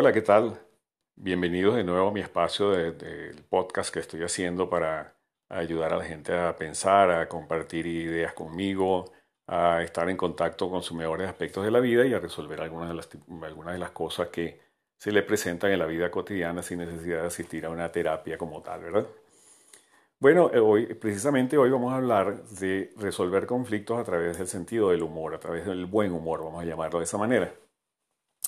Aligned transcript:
Hola, 0.00 0.12
¿qué 0.12 0.22
tal? 0.22 0.56
Bienvenidos 1.16 1.74
de 1.74 1.82
nuevo 1.82 2.10
a 2.10 2.12
mi 2.12 2.20
espacio 2.20 2.70
del 2.70 3.42
podcast 3.50 3.92
que 3.92 3.98
estoy 3.98 4.22
haciendo 4.22 4.70
para 4.70 5.16
ayudar 5.48 5.92
a 5.92 5.96
la 5.96 6.04
gente 6.04 6.32
a 6.38 6.54
pensar, 6.54 7.10
a 7.10 7.28
compartir 7.28 7.84
ideas 7.84 8.32
conmigo, 8.32 9.06
a 9.48 9.82
estar 9.82 10.08
en 10.08 10.16
contacto 10.16 10.70
con 10.70 10.84
sus 10.84 10.96
mejores 10.96 11.28
aspectos 11.28 11.64
de 11.64 11.72
la 11.72 11.80
vida 11.80 12.06
y 12.06 12.14
a 12.14 12.20
resolver 12.20 12.60
algunas 12.60 12.90
de 12.90 12.94
las, 12.94 13.08
algunas 13.42 13.74
de 13.74 13.80
las 13.80 13.90
cosas 13.90 14.28
que 14.28 14.60
se 14.96 15.10
le 15.10 15.24
presentan 15.24 15.72
en 15.72 15.80
la 15.80 15.86
vida 15.86 16.12
cotidiana 16.12 16.62
sin 16.62 16.78
necesidad 16.78 17.22
de 17.22 17.26
asistir 17.26 17.66
a 17.66 17.70
una 17.70 17.90
terapia 17.90 18.38
como 18.38 18.62
tal, 18.62 18.80
¿verdad? 18.82 19.06
Bueno, 20.20 20.48
eh, 20.54 20.60
hoy, 20.60 20.94
precisamente 20.94 21.58
hoy 21.58 21.70
vamos 21.70 21.92
a 21.92 21.96
hablar 21.96 22.44
de 22.44 22.92
resolver 22.98 23.46
conflictos 23.46 23.98
a 23.98 24.04
través 24.04 24.38
del 24.38 24.46
sentido 24.46 24.90
del 24.90 25.02
humor, 25.02 25.34
a 25.34 25.40
través 25.40 25.66
del 25.66 25.86
buen 25.86 26.12
humor, 26.12 26.44
vamos 26.44 26.62
a 26.62 26.66
llamarlo 26.66 27.00
de 27.00 27.04
esa 27.04 27.18
manera. 27.18 27.52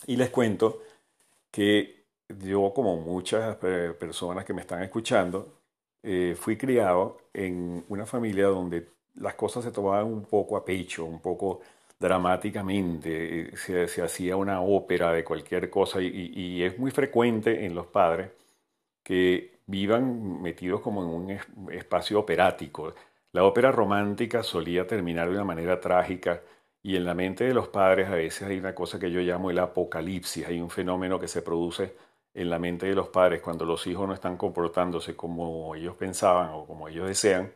Y 0.07 0.15
les 0.15 0.31
cuento 0.31 0.83
que 1.51 2.07
yo, 2.29 2.73
como 2.75 2.97
muchas 2.97 3.57
eh, 3.63 3.95
personas 3.99 4.45
que 4.45 4.55
me 4.55 4.63
están 4.63 4.83
escuchando, 4.83 5.61
eh, 6.03 6.35
fui 6.39 6.57
criado 6.57 7.19
en 7.33 7.85
una 7.89 8.07
familia 8.07 8.47
donde 8.47 8.89
las 9.17 9.35
cosas 9.35 9.65
se 9.65 9.73
tomaban 9.73 10.07
un 10.07 10.25
poco 10.25 10.57
a 10.57 10.65
pecho, 10.65 11.05
un 11.05 11.21
poco 11.21 11.61
dramáticamente, 11.99 13.57
se, 13.57 14.03
hacía 14.03 14.37
una 14.37 14.63
ópera 14.63 15.13
de 15.13 15.25
cualquier 15.25 15.69
cosa 15.71 16.01
y, 16.01 16.63
es 16.63 16.79
muy 16.79 16.91
frecuente 16.91 17.67
en 17.67 17.75
los 17.75 17.87
padres 17.87 18.31
que 19.03 19.61
vivan 19.67 20.41
metidos 20.43 20.81
como 20.81 21.03
en 21.03 21.09
un 21.11 21.73
espacio 21.73 22.21
operático. 22.21 22.95
La 23.33 23.45
ópera 23.45 23.73
romántica 23.73 24.43
solía 24.43 24.87
terminar 24.87 25.29
de 25.29 25.35
una 25.37 25.45
manera 25.45 25.81
trágica 25.81 26.43
y 26.83 26.97
en 26.97 27.05
la 27.05 27.15
mente 27.15 27.45
de 27.45 27.55
los 27.55 27.69
padres 27.69 28.09
a 28.09 28.15
veces 28.15 28.49
hay 28.49 28.59
una 28.59 28.75
cosa 28.75 28.99
que 28.99 29.11
yo 29.11 29.21
llamo 29.21 29.51
el 29.51 29.59
apocalipsis, 29.59 30.47
hay 30.47 30.61
un 30.61 30.71
fenómeno 30.71 31.19
que 31.19 31.29
se 31.29 31.43
produce 31.43 31.95
en 32.33 32.51
la 32.51 32.59
mente 32.59 32.87
de 32.87 32.95
los 32.95 33.09
padres 33.09 33.43
cuando 33.43 33.65
los 33.65 33.87
hijos 33.87 34.07
no 34.07 34.15
están 34.15 34.37
comportándose 34.37 35.17
como 35.17 35.75
ellos 35.75 35.97
pensaban 35.97 36.51
o 36.51 36.67
como 36.67 36.89
ellos 36.89 37.09
desean, 37.09 37.53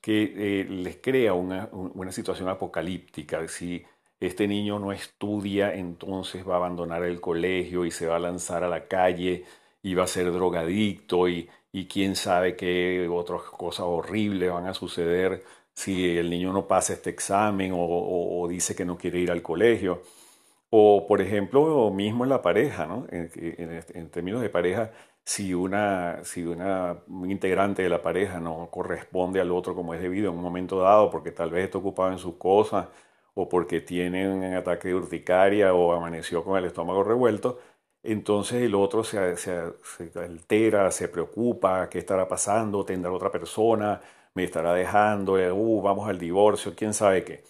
que 0.00 0.60
eh, 0.60 0.64
les 0.64 0.98
crea 0.98 1.32
una, 1.34 1.68
una, 1.72 2.12
situación 2.12 2.48
apocalíptica. 2.48 3.46
Si 3.48 3.84
este 4.20 4.46
niño 4.46 4.78
no 4.78 4.92
estudia, 4.92 5.74
entonces 5.74 6.46
va 6.48 6.54
a 6.54 6.56
abandonar 6.58 7.02
el 7.04 7.20
colegio 7.20 7.84
y 7.84 7.90
se 7.90 8.06
va 8.06 8.16
a 8.16 8.20
lanzar 8.20 8.62
a 8.64 8.68
la 8.68 8.86
calle 8.86 9.44
y 9.82 9.94
va 9.94 10.04
a 10.04 10.06
ser 10.06 10.30
drogadicto 10.32 11.28
y, 11.28 11.48
y 11.72 11.86
quién 11.88 12.16
sabe 12.16 12.56
qué 12.56 13.08
otras 13.10 13.42
cosas 13.42 13.86
horribles 13.86 14.52
van 14.52 14.66
a 14.66 14.74
suceder 14.74 15.44
si 15.76 16.18
el 16.18 16.30
niño 16.30 16.52
no 16.52 16.66
pasa 16.66 16.94
este 16.94 17.10
examen 17.10 17.72
o, 17.74 18.46
dice 18.48 18.74
que 18.74 18.84
no 18.84 18.96
quiere 18.98 19.20
ir 19.20 19.30
al 19.30 19.42
colegio. 19.42 20.02
O, 20.70 21.06
por 21.06 21.20
ejemplo, 21.20 21.90
mismo 21.90 22.24
en 22.24 22.30
la 22.30 22.42
pareja, 22.42 22.86
¿no? 22.86 23.06
en, 23.10 24.10
términos 24.10 24.42
de 24.42 24.50
pareja, 24.50 24.92
si 25.24 25.54
una, 25.54 26.24
si 26.24 26.44
una 26.44 26.98
integrante 27.26 27.82
de 27.82 27.88
la 27.90 28.02
pareja 28.02 28.40
no 28.40 28.68
corresponde 28.70 29.40
al 29.40 29.52
otro 29.52 29.74
como 29.74 29.94
es 29.94 30.00
debido 30.00 30.30
en 30.30 30.36
un 30.38 30.42
momento 30.42 30.80
dado, 30.80 31.10
porque 31.10 31.32
tal 31.32 31.50
vez 31.50 31.64
está 31.66 31.78
ocupado 31.78 32.12
en 32.12 32.18
sus 32.18 32.36
cosas, 32.36 32.88
o 33.34 33.48
porque 33.48 33.80
tiene 33.80 34.28
un 34.28 34.44
ataque 34.54 34.88
de 34.88 34.94
urticaria, 34.94 35.74
o 35.74 35.92
amaneció 35.92 36.42
con 36.44 36.58
el 36.58 36.64
estómago 36.66 37.04
revuelto, 37.04 37.58
entonces 38.02 38.62
el 38.62 38.74
otro 38.74 39.04
se, 39.04 39.36
se, 39.36 39.72
altera, 40.16 40.90
se 40.90 41.08
preocupa, 41.08 41.88
qué 41.90 41.98
estará 41.98 42.28
pasando, 42.28 42.84
tendrá 42.84 43.12
otra 43.12 43.30
persona, 43.32 44.00
me 44.36 44.44
estará 44.44 44.74
dejando, 44.74 45.38
eh, 45.38 45.50
uh, 45.50 45.82
vamos 45.82 46.08
al 46.08 46.18
divorcio, 46.18 46.74
quién 46.76 46.92
sabe 46.92 47.24
qué. 47.24 47.42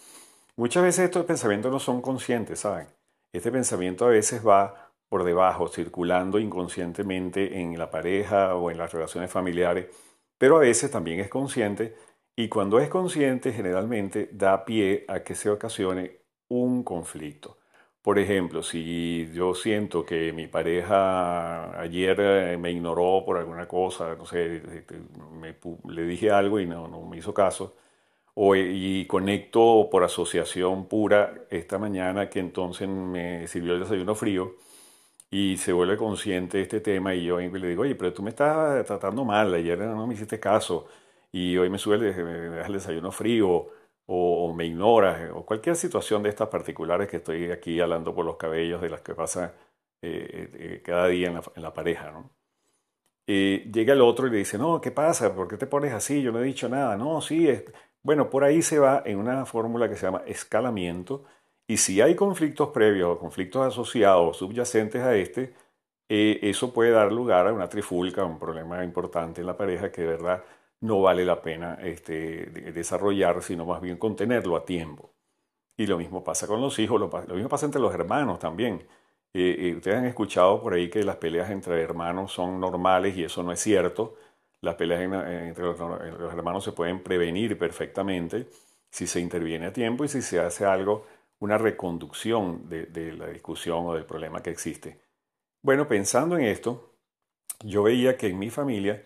Muchas 0.56 0.84
veces 0.84 1.06
estos 1.06 1.26
pensamientos 1.26 1.70
no 1.72 1.80
son 1.80 2.00
conscientes, 2.00 2.60
¿saben? 2.60 2.86
Este 3.32 3.50
pensamiento 3.50 4.06
a 4.06 4.10
veces 4.10 4.46
va 4.46 4.92
por 5.08 5.24
debajo, 5.24 5.68
circulando 5.68 6.38
inconscientemente 6.38 7.60
en 7.60 7.76
la 7.76 7.90
pareja 7.90 8.54
o 8.54 8.70
en 8.70 8.78
las 8.78 8.92
relaciones 8.92 9.30
familiares, 9.30 9.88
pero 10.38 10.56
a 10.56 10.60
veces 10.60 10.90
también 10.90 11.18
es 11.18 11.28
consciente 11.28 11.96
y 12.36 12.48
cuando 12.48 12.78
es 12.78 12.88
consciente 12.88 13.52
generalmente 13.52 14.30
da 14.32 14.64
pie 14.64 15.04
a 15.08 15.20
que 15.24 15.34
se 15.34 15.50
ocasione 15.50 16.20
un 16.48 16.84
conflicto. 16.84 17.58
Por 18.06 18.20
ejemplo, 18.20 18.62
si 18.62 19.28
yo 19.34 19.52
siento 19.52 20.06
que 20.06 20.32
mi 20.32 20.46
pareja 20.46 21.80
ayer 21.80 22.16
eh, 22.20 22.56
me 22.56 22.70
ignoró 22.70 23.24
por 23.26 23.36
alguna 23.36 23.66
cosa, 23.66 24.14
no 24.14 24.24
sé, 24.24 24.58
este, 24.78 24.94
le 25.88 26.02
dije 26.04 26.30
algo 26.30 26.60
y 26.60 26.66
no, 26.66 26.86
me 27.10 27.16
hizo 27.18 27.34
caso, 27.34 27.74
o, 28.34 28.54
y 28.56 29.06
conecto 29.06 29.88
por 29.90 30.04
asociación 30.04 30.86
pura 30.88 31.46
esta 31.50 31.78
mañana 31.78 32.30
que 32.30 32.40
entonces 32.40 32.88
me 32.88 33.48
sirvió 33.48 33.74
el 33.74 33.80
desayuno 33.80 34.14
frío 34.14 34.54
y 35.30 35.56
se 35.58 35.72
vuelve 35.72 35.96
consciente 35.96 36.58
de 36.58 36.64
este 36.64 36.80
tema 36.80 37.14
y 37.14 37.24
yo 37.24 37.40
le 37.40 37.68
digo, 37.68 37.82
oye, 37.82 37.94
pero 37.96 38.12
tú 38.12 38.22
me 38.22 38.30
estás 38.30 38.86
tratando 38.86 39.24
mal, 39.24 39.54
ayer 39.54 39.78
no 39.78 40.06
me 40.06 40.14
hiciste 40.14 40.40
caso 40.40 40.88
y 41.32 41.56
hoy 41.56 41.70
me 41.70 41.78
sube 41.78 41.96
el 41.96 42.72
desayuno 42.72 43.12
frío 43.12 43.68
o, 44.06 44.52
me 44.54 44.66
ignoras, 44.66 45.20
eh, 45.20 45.30
o 45.30 45.44
cualquier 45.44 45.76
situación 45.76 46.22
de 46.22 46.28
estas 46.30 46.48
particulares 46.48 47.08
que 47.08 47.18
estoy 47.18 47.50
aquí 47.50 47.80
hablando 47.80 48.14
por 48.14 48.24
los 48.24 48.36
cabellos 48.36 48.80
de 48.80 48.90
las 48.90 49.00
que 49.00 49.14
pasa 49.14 49.54
eh, 50.02 50.50
eh, 50.54 50.82
cada 50.84 51.08
día 51.08 51.28
en 51.28 51.62
la, 51.62 51.74
pareja, 51.74 52.10
¿no? 52.12 52.30
llega 53.26 53.92
el 53.92 54.02
otro 54.02 54.28
y 54.28 54.30
le 54.30 54.38
dice, 54.38 54.56
no, 54.58 54.80
¿qué 54.80 54.92
pasa? 54.92 55.34
¿Por 55.34 55.48
qué 55.48 55.56
te 55.56 55.66
pones 55.66 55.92
así? 55.92 56.22
Yo 56.22 56.30
no 56.30 56.40
he 56.40 56.44
dicho 56.44 56.68
nada. 56.68 56.96
No, 56.96 57.20
sí, 57.20 57.48
es... 57.48 57.64
bueno, 58.02 58.30
por 58.30 58.44
ahí 58.44 58.62
se 58.62 58.78
va 58.78 59.02
en 59.04 59.18
una 59.18 59.44
fórmula 59.46 59.88
que 59.88 59.96
se 59.96 60.06
llama 60.06 60.22
escalamiento, 60.26 61.24
y 61.66 61.78
si 61.78 62.00
hay 62.00 62.14
conflictos 62.14 62.68
previos 62.68 63.10
o 63.10 63.18
conflictos 63.18 63.66
asociados 63.66 64.36
subyacentes 64.36 65.02
a 65.02 65.16
este, 65.16 65.54
eso 66.08 66.72
puede 66.72 66.92
dar 66.92 67.10
lugar 67.12 67.48
a 67.48 67.52
una 67.52 67.68
trifulca, 67.68 68.24
un 68.24 68.38
problema 68.38 68.84
importante 68.84 69.40
en 69.40 69.48
la 69.48 69.56
pareja 69.56 69.90
que 69.90 70.02
de 70.02 70.06
verdad 70.08 70.44
no 70.80 71.02
vale 71.02 71.24
la 71.24 71.40
pena 71.42 71.78
este, 71.82 72.46
desarrollar, 72.72 73.42
sino 73.42 73.64
más 73.64 73.80
bien 73.80 73.96
contenerlo 73.96 74.56
a 74.56 74.64
tiempo. 74.64 75.12
Y 75.76 75.86
lo 75.86 75.98
mismo 75.98 76.24
pasa 76.24 76.46
con 76.46 76.60
los 76.60 76.78
hijos, 76.78 77.00
lo, 77.00 77.34
mismo 77.34 77.48
pasa 77.48 77.66
entre 77.66 77.80
los 77.80 77.92
hermanos 77.92 78.38
también. 78.38 78.86
Eh, 79.34 79.56
eh, 79.58 79.74
ustedes 79.76 79.98
han 79.98 80.06
escuchado 80.06 80.62
por 80.62 80.74
ahí 80.74 80.88
que 80.88 81.02
las 81.02 81.16
peleas 81.16 81.50
entre 81.50 81.82
hermanos 81.82 82.32
son 82.32 82.58
normales 82.60 83.16
y 83.16 83.24
eso 83.24 83.42
no 83.42 83.52
es 83.52 83.60
cierto. 83.60 84.16
Las 84.62 84.76
peleas 84.76 85.02
entre 85.02 85.64
los, 85.64 85.78
hermanos 86.32 86.64
se 86.64 86.72
pueden 86.72 87.02
prevenir 87.02 87.58
perfectamente 87.58 88.48
si 88.90 89.06
se 89.06 89.20
interviene 89.20 89.66
a 89.66 89.72
tiempo 89.72 90.04
y 90.04 90.08
si 90.08 90.22
se 90.22 90.40
hace 90.40 90.64
algo, 90.64 91.06
una 91.40 91.58
reconducción 91.58 92.68
de, 92.68 92.86
de 92.86 93.12
la 93.12 93.26
discusión 93.26 93.84
o 93.86 93.94
del 93.94 94.06
problema 94.06 94.42
que 94.42 94.50
existe. 94.50 94.98
Bueno, 95.62 95.86
pensando 95.86 96.38
en 96.38 96.44
esto, 96.46 96.94
yo 97.62 97.82
veía 97.82 98.16
que 98.16 98.28
en 98.28 98.38
mi 98.38 98.48
familia 98.48 99.04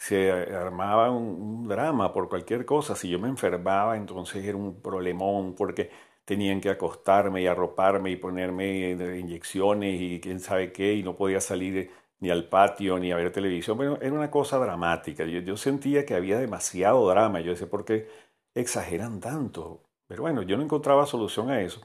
se 0.00 0.32
armaba 0.32 1.10
un, 1.10 1.68
drama 1.68 2.12
por 2.12 2.28
cualquier 2.30 2.64
cosa. 2.64 2.96
Si 2.96 3.08
yo 3.10 3.18
me 3.18 3.28
enfermaba, 3.28 3.96
entonces 3.98 4.44
era 4.44 4.56
un 4.56 4.80
problemón 4.80 5.54
porque 5.54 5.90
tenían 6.24 6.60
que 6.60 6.70
acostarme 6.70 7.42
y 7.42 7.46
arroparme 7.46 8.10
y 8.10 8.16
ponerme 8.16 8.92
inyecciones 9.20 10.00
y 10.00 10.20
quién 10.20 10.40
sabe 10.40 10.72
qué, 10.72 10.94
y 10.94 11.02
no 11.02 11.14
podía 11.16 11.40
salir 11.40 11.90
ni 12.20 12.30
al 12.30 12.48
patio 12.48 12.98
ni 12.98 13.12
a 13.12 13.16
ver 13.16 13.30
televisión. 13.32 13.76
Bueno, 13.76 13.98
era 14.00 14.12
una 14.14 14.30
cosa 14.30 14.58
dramática. 14.58 15.24
Yo, 15.24 15.40
yo 15.40 15.56
sentía 15.58 16.06
que 16.06 16.14
había 16.14 16.38
demasiado 16.38 17.06
drama. 17.08 17.40
Yo 17.40 17.50
decía, 17.52 17.68
¿por 17.68 17.84
qué 17.84 18.08
exageran 18.54 19.20
tanto? 19.20 19.82
Pero 20.06 20.22
bueno, 20.22 20.42
yo 20.42 20.56
no 20.56 20.62
encontraba 20.62 21.06
solución 21.06 21.50
a 21.50 21.60
eso. 21.60 21.82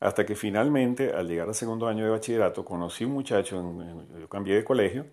Hasta 0.00 0.24
que 0.26 0.34
finalmente, 0.34 1.12
al 1.12 1.28
llegar 1.28 1.48
al 1.48 1.54
segundo 1.54 1.88
año 1.88 2.04
de 2.04 2.10
bachillerato, 2.10 2.64
conocí 2.64 3.04
un 3.04 3.12
muchacho, 3.12 3.62
yo 4.18 4.28
cambié 4.28 4.56
de 4.56 4.64
colegio, 4.64 5.06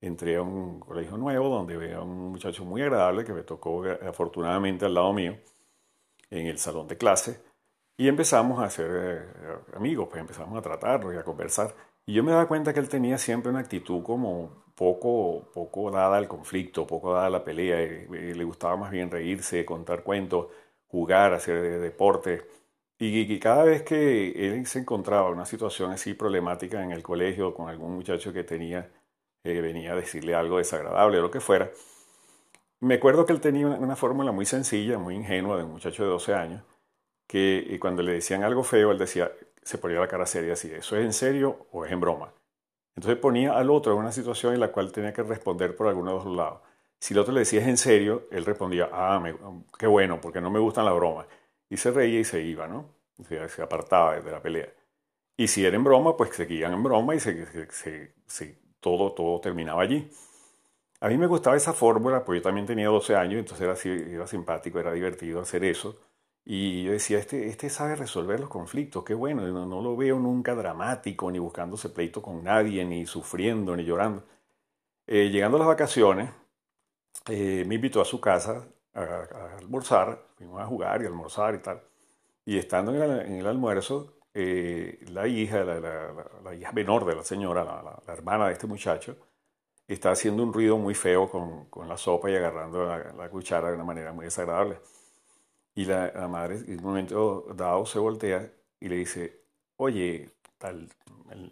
entré 0.00 0.36
a 0.36 0.42
un 0.42 0.80
colegio 0.80 1.16
nuevo 1.16 1.48
donde 1.48 1.76
veía 1.76 1.98
a 1.98 2.02
un 2.02 2.30
muchacho 2.30 2.64
muy 2.64 2.82
agradable 2.82 3.24
que 3.24 3.32
me 3.32 3.42
tocó 3.42 3.86
eh, 3.86 3.98
afortunadamente 4.08 4.86
al 4.86 4.94
lado 4.94 5.12
mío 5.12 5.36
en 6.30 6.46
el 6.46 6.58
salón 6.58 6.88
de 6.88 6.96
clase 6.96 7.40
y 8.00 8.08
empezamos 8.08 8.58
a 8.62 8.70
ser 8.70 8.90
eh, 8.90 9.76
amigos, 9.76 10.08
pues 10.08 10.22
empezamos 10.22 10.58
a 10.58 10.62
tratarlo 10.62 11.12
y 11.12 11.18
a 11.18 11.22
conversar. 11.22 11.74
Y 12.06 12.14
yo 12.14 12.24
me 12.24 12.32
daba 12.32 12.48
cuenta 12.48 12.72
que 12.72 12.80
él 12.80 12.88
tenía 12.88 13.18
siempre 13.18 13.50
una 13.50 13.60
actitud 13.60 14.02
como 14.02 14.64
poco, 14.74 15.50
poco 15.52 15.90
dada 15.90 16.16
al 16.16 16.26
conflicto, 16.26 16.86
poco 16.86 17.12
dada 17.12 17.26
a 17.26 17.30
la 17.30 17.44
pelea. 17.44 17.82
Y, 17.82 18.32
le 18.34 18.44
gustaba 18.44 18.74
más 18.78 18.90
bien 18.90 19.10
reírse, 19.10 19.66
contar 19.66 20.02
cuentos, 20.02 20.46
jugar, 20.86 21.34
hacer 21.34 21.78
deporte. 21.78 22.46
Y, 22.98 23.20
y, 23.20 23.38
cada 23.38 23.64
vez 23.64 23.82
que 23.82 24.30
él 24.48 24.66
se 24.66 24.78
encontraba 24.78 25.28
en 25.28 25.34
una 25.34 25.44
situación 25.44 25.90
así 25.90 26.14
problemática 26.14 26.82
en 26.82 26.92
el 26.92 27.02
colegio 27.02 27.52
con 27.52 27.68
algún 27.68 27.94
muchacho 27.96 28.32
que 28.32 28.44
tenía 28.44 28.90
eh, 29.44 29.60
venía 29.60 29.92
a 29.92 29.96
decirle 29.96 30.34
algo 30.34 30.58
desagradable 30.58 31.18
o 31.18 31.22
lo 31.22 31.30
que 31.30 31.40
fuera. 31.40 31.70
Me 32.80 32.94
acuerdo 32.94 33.26
que 33.26 33.32
él 33.32 33.40
tenía 33.40 33.66
una, 33.66 33.96
fórmula 33.96 34.32
muy 34.32 34.46
sencilla, 34.46 34.98
muy 34.98 35.14
ingenua 35.14 35.56
de 35.56 35.64
un 35.64 35.72
muchacho 35.72 36.02
de 36.02 36.08
12 36.10 36.34
años, 36.34 36.62
que 37.26 37.78
cuando 37.80 38.02
le 38.02 38.12
decían 38.12 38.42
algo 38.42 38.64
feo, 38.64 38.90
él 38.90 38.98
decía, 38.98 39.30
se 39.62 39.78
ponía 39.78 40.00
la 40.00 40.08
cara 40.08 40.26
seria 40.26 40.54
así, 40.54 40.70
¿eso 40.72 40.96
es 40.96 41.04
en 41.04 41.12
serio 41.12 41.66
o 41.72 41.84
es 41.84 41.92
en 41.92 42.00
broma? 42.00 42.32
Entonces 42.96 43.18
ponía 43.20 43.56
al 43.56 43.70
otro 43.70 43.92
en 43.92 43.98
una 43.98 44.12
situación 44.12 44.54
en 44.54 44.60
la 44.60 44.72
cual 44.72 44.92
tenía 44.92 45.12
que 45.12 45.22
responder 45.22 45.76
por 45.76 45.88
alguno 45.88 46.18
de 46.18 46.24
los 46.24 46.36
lados. 46.36 46.60
Si 46.98 47.14
el 47.14 47.20
otro 47.20 47.32
le 47.32 47.40
decía 47.40 47.60
es 47.60 47.68
en 47.68 47.76
serio, 47.76 48.28
él 48.30 48.44
respondía, 48.44 48.90
ah, 48.92 49.22
qué 49.78 49.86
bueno, 49.86 50.20
porque 50.20 50.40
no 50.40 50.50
me 50.50 50.58
gustan 50.58 50.84
las 50.84 50.94
bromas. 50.94 51.26
Y 51.68 51.76
se 51.76 51.90
reía 51.90 52.20
y 52.20 52.24
se 52.24 52.42
iba, 52.42 52.66
¿no? 52.66 53.00
se 53.48 53.62
apartaba 53.62 54.20
de 54.20 54.30
la 54.30 54.40
pelea. 54.42 54.68
Y 55.36 55.48
si 55.48 55.64
era 55.64 55.76
en 55.76 55.84
broma, 55.84 56.16
pues 56.16 56.34
seguían 56.36 56.74
en 56.74 56.82
broma 56.82 57.14
y 57.14 57.20
se, 57.20 57.46
se, 58.26 58.58
todo, 58.80 59.12
todo 59.12 59.40
terminaba 59.40 59.82
allí. 59.82 60.10
A 61.00 61.08
mí 61.08 61.16
me 61.16 61.26
gustaba 61.26 61.56
esa 61.56 61.72
fórmula, 61.72 62.24
pues 62.24 62.40
yo 62.40 62.42
también 62.42 62.66
tenía 62.66 62.88
12 62.88 63.16
años, 63.16 63.38
entonces 63.40 63.84
era, 63.84 63.96
era 64.14 64.26
simpático, 64.26 64.78
era 64.78 64.92
divertido 64.92 65.40
hacer 65.40 65.64
eso. 65.64 65.96
Y 66.44 66.84
yo 66.84 66.92
decía, 66.92 67.18
este, 67.18 67.48
este 67.48 67.70
sabe 67.70 67.96
resolver 67.96 68.40
los 68.40 68.48
conflictos, 68.48 69.04
qué 69.04 69.14
bueno, 69.14 69.46
no, 69.46 69.66
no 69.66 69.82
lo 69.82 69.96
veo 69.96 70.18
nunca 70.18 70.54
dramático, 70.54 71.30
ni 71.30 71.38
buscándose 71.38 71.90
pleito 71.90 72.22
con 72.22 72.42
nadie, 72.44 72.84
ni 72.84 73.06
sufriendo, 73.06 73.76
ni 73.76 73.84
llorando. 73.84 74.24
Eh, 75.06 75.30
llegando 75.30 75.56
a 75.56 75.60
las 75.60 75.68
vacaciones, 75.68 76.30
eh, 77.28 77.64
me 77.66 77.76
invitó 77.76 78.00
a 78.00 78.04
su 78.04 78.20
casa 78.20 78.66
a, 78.94 79.56
almorzar, 79.58 80.26
fuimos 80.36 80.60
a 80.60 80.66
jugar 80.66 81.02
y 81.02 81.06
almorzar 81.06 81.54
y 81.54 81.58
tal. 81.58 81.82
Y 82.44 82.58
estando 82.58 82.94
en 82.94 83.02
el, 83.02 83.20
en 83.26 83.34
el 83.36 83.46
almuerzo, 83.46 84.19
eh, 84.42 84.98
la 85.10 85.26
hija, 85.26 85.64
la, 85.64 86.54
hija 86.54 86.72
menor 86.72 87.04
de 87.04 87.14
la 87.14 87.22
señora, 87.22 87.64
la, 87.64 88.12
hermana 88.12 88.46
de 88.46 88.54
este 88.54 88.66
muchacho, 88.66 89.16
está 89.86 90.12
haciendo 90.12 90.42
un 90.42 90.52
ruido 90.52 90.78
muy 90.78 90.94
feo 90.94 91.30
con, 91.30 91.66
con 91.66 91.88
la 91.88 91.96
sopa 91.96 92.30
y 92.30 92.36
agarrando 92.36 92.86
la, 92.86 93.28
cuchara 93.28 93.68
de 93.68 93.74
una 93.74 93.84
manera 93.84 94.12
muy 94.12 94.24
desagradable. 94.24 94.80
Y 95.74 95.84
la, 95.84 96.12
madre 96.28 96.56
en 96.66 96.78
un 96.78 96.84
momento 96.84 97.46
dado 97.54 97.84
se 97.84 97.98
voltea 97.98 98.50
y 98.80 98.88
le 98.88 98.96
dice, 98.96 99.42
oye, 99.76 100.30
tal, 100.58 100.88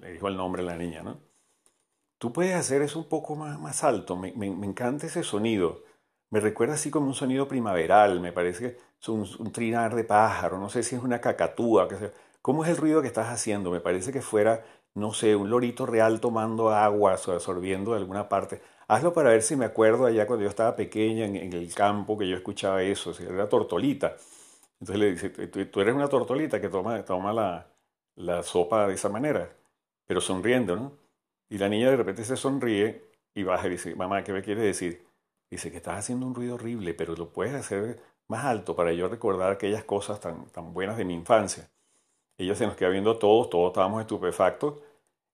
le 0.01 0.13
dijo 0.13 0.29
el 0.29 0.37
nombre 0.37 0.63
de 0.63 0.69
la 0.69 0.77
niña, 0.77 1.03
¿no? 1.03 1.19
Tú 2.19 2.33
puedes 2.33 2.55
hacer 2.55 2.83
eso 2.83 2.99
un 2.99 3.09
poco 3.09 3.37
más, 3.37 3.61
más 3.61 3.85
alto, 3.85 4.17
me, 4.17 4.33
me, 4.33 4.51
me 4.51 4.67
encanta 4.67 5.07
ese 5.07 5.23
sonido. 5.23 5.85
Me 6.31 6.41
recuerda 6.41 6.75
así 6.75 6.91
como 6.91 7.07
un 7.07 7.15
sonido 7.15 7.47
primaveral, 7.49 8.21
me 8.21 8.33
parece 8.33 8.79
un 9.07 9.53
trinar 9.53 9.95
de 9.95 10.05
pájaro, 10.05 10.59
no 10.59 10.69
sé 10.69 10.83
si 10.83 10.97
es 10.97 11.03
una 11.03 11.21
cacatúa, 11.21 11.89
que 11.89 11.97
sea 11.97 12.13
¿Cómo 12.43 12.65
es 12.65 12.71
el 12.71 12.77
ruido 12.77 13.03
que 13.03 13.09
estás 13.09 13.29
haciendo? 13.29 13.71
Me 13.71 13.81
parece 13.81 14.13
que 14.13 14.23
fuera, 14.23 14.65
no 14.95 15.13
sé, 15.13 15.37
un 15.37 15.51
lorito 15.51 15.87
real 15.87 16.21
tomando 16.21 16.71
agua 16.71 17.19
o 17.27 17.33
absorbiendo 17.33 17.93
de 17.93 17.99
alguna 17.99 18.29
parte. 18.29 18.63
Hazlo 18.89 19.13
para 19.13 19.31
ver 19.31 19.43
si 19.43 19.57
me 19.57 19.67
acuerdo 19.67 20.07
allá 20.07 20.27
cuando 20.27 20.45
yo 20.45 20.49
estaba 20.49 20.75
pequeña 20.77 21.27
en, 21.27 21.53
el 21.53 21.75
campo 21.75 22.17
que 22.17 22.29
yo 22.29 22.37
escuchaba 22.37 22.83
eso, 22.83 23.13
era 23.21 23.49
tortolita. 23.49 24.17
Entonces 24.81 24.99
le 24.99 25.11
dice, 25.13 25.31
tú, 25.67 25.81
eres 25.81 25.95
una 25.95 26.09
tortolita 26.09 26.61
que 26.61 26.69
toma, 26.69 27.05
toma 27.05 27.33
la, 27.33 27.67
la 28.17 28.43
sopa 28.43 28.87
de 28.87 28.95
esa 28.95 29.09
manera, 29.09 29.51
pero 30.07 30.21
sonriendo, 30.21 30.77
¿no? 30.77 30.93
Y 31.51 31.59
la 31.59 31.69
niña 31.69 31.91
de 31.91 31.97
repente 31.97 32.25
se 32.25 32.37
sonríe 32.37 33.05
y 33.35 33.43
baja 33.43 33.67
y 33.67 33.71
dice, 33.71 33.95
mamá, 33.95 34.23
¿qué 34.25 34.33
me 34.33 34.43
quieres 34.43 34.65
decir? 34.65 35.07
Dice 35.51 35.71
que 35.71 35.79
estás 35.79 35.99
haciendo 35.99 36.27
un 36.27 36.35
ruido 36.35 36.55
horrible, 36.57 36.95
pero 36.95 37.15
lo 37.15 37.33
puedes 37.33 37.55
hacer 37.55 38.01
más 38.29 38.45
alto 38.45 38.77
para 38.77 38.93
yo 38.93 39.09
recordar 39.09 39.53
aquellas 39.53 39.85
cosas 39.85 40.21
tan, 40.21 40.47
tan 40.47 40.73
buenas 40.75 40.97
de 40.97 41.05
mi 41.05 41.15
infancia. 41.15 41.71
Ella 42.39 42.55
se 42.55 42.67
nos 42.67 42.77
queda 42.77 42.89
viendo 42.89 43.19
todos, 43.19 43.51
todos 43.51 43.69
estábamos 43.69 44.01
estupefactos. 44.01 44.75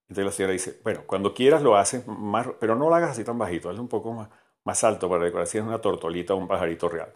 Entonces 0.08 0.24
la 0.24 0.32
señora 0.32 0.52
dice, 0.52 0.80
bueno, 0.82 1.02
cuando 1.06 1.34
quieras 1.34 1.62
lo 1.62 1.76
haces 1.76 2.06
más, 2.08 2.48
pero 2.58 2.74
no 2.74 2.88
lo 2.88 2.94
hagas 2.94 3.12
así 3.12 3.24
tan 3.24 3.38
bajito, 3.38 3.70
hazlo 3.70 3.82
un 3.82 3.88
poco 3.88 4.12
más, 4.12 4.28
más 4.64 4.82
alto 4.84 5.08
para 5.08 5.24
decorar 5.24 5.46
si 5.46 5.58
es 5.58 5.64
una 5.64 5.80
tortolita 5.80 6.34
o 6.34 6.38
un 6.38 6.48
pajarito 6.48 6.88
real. 6.88 7.12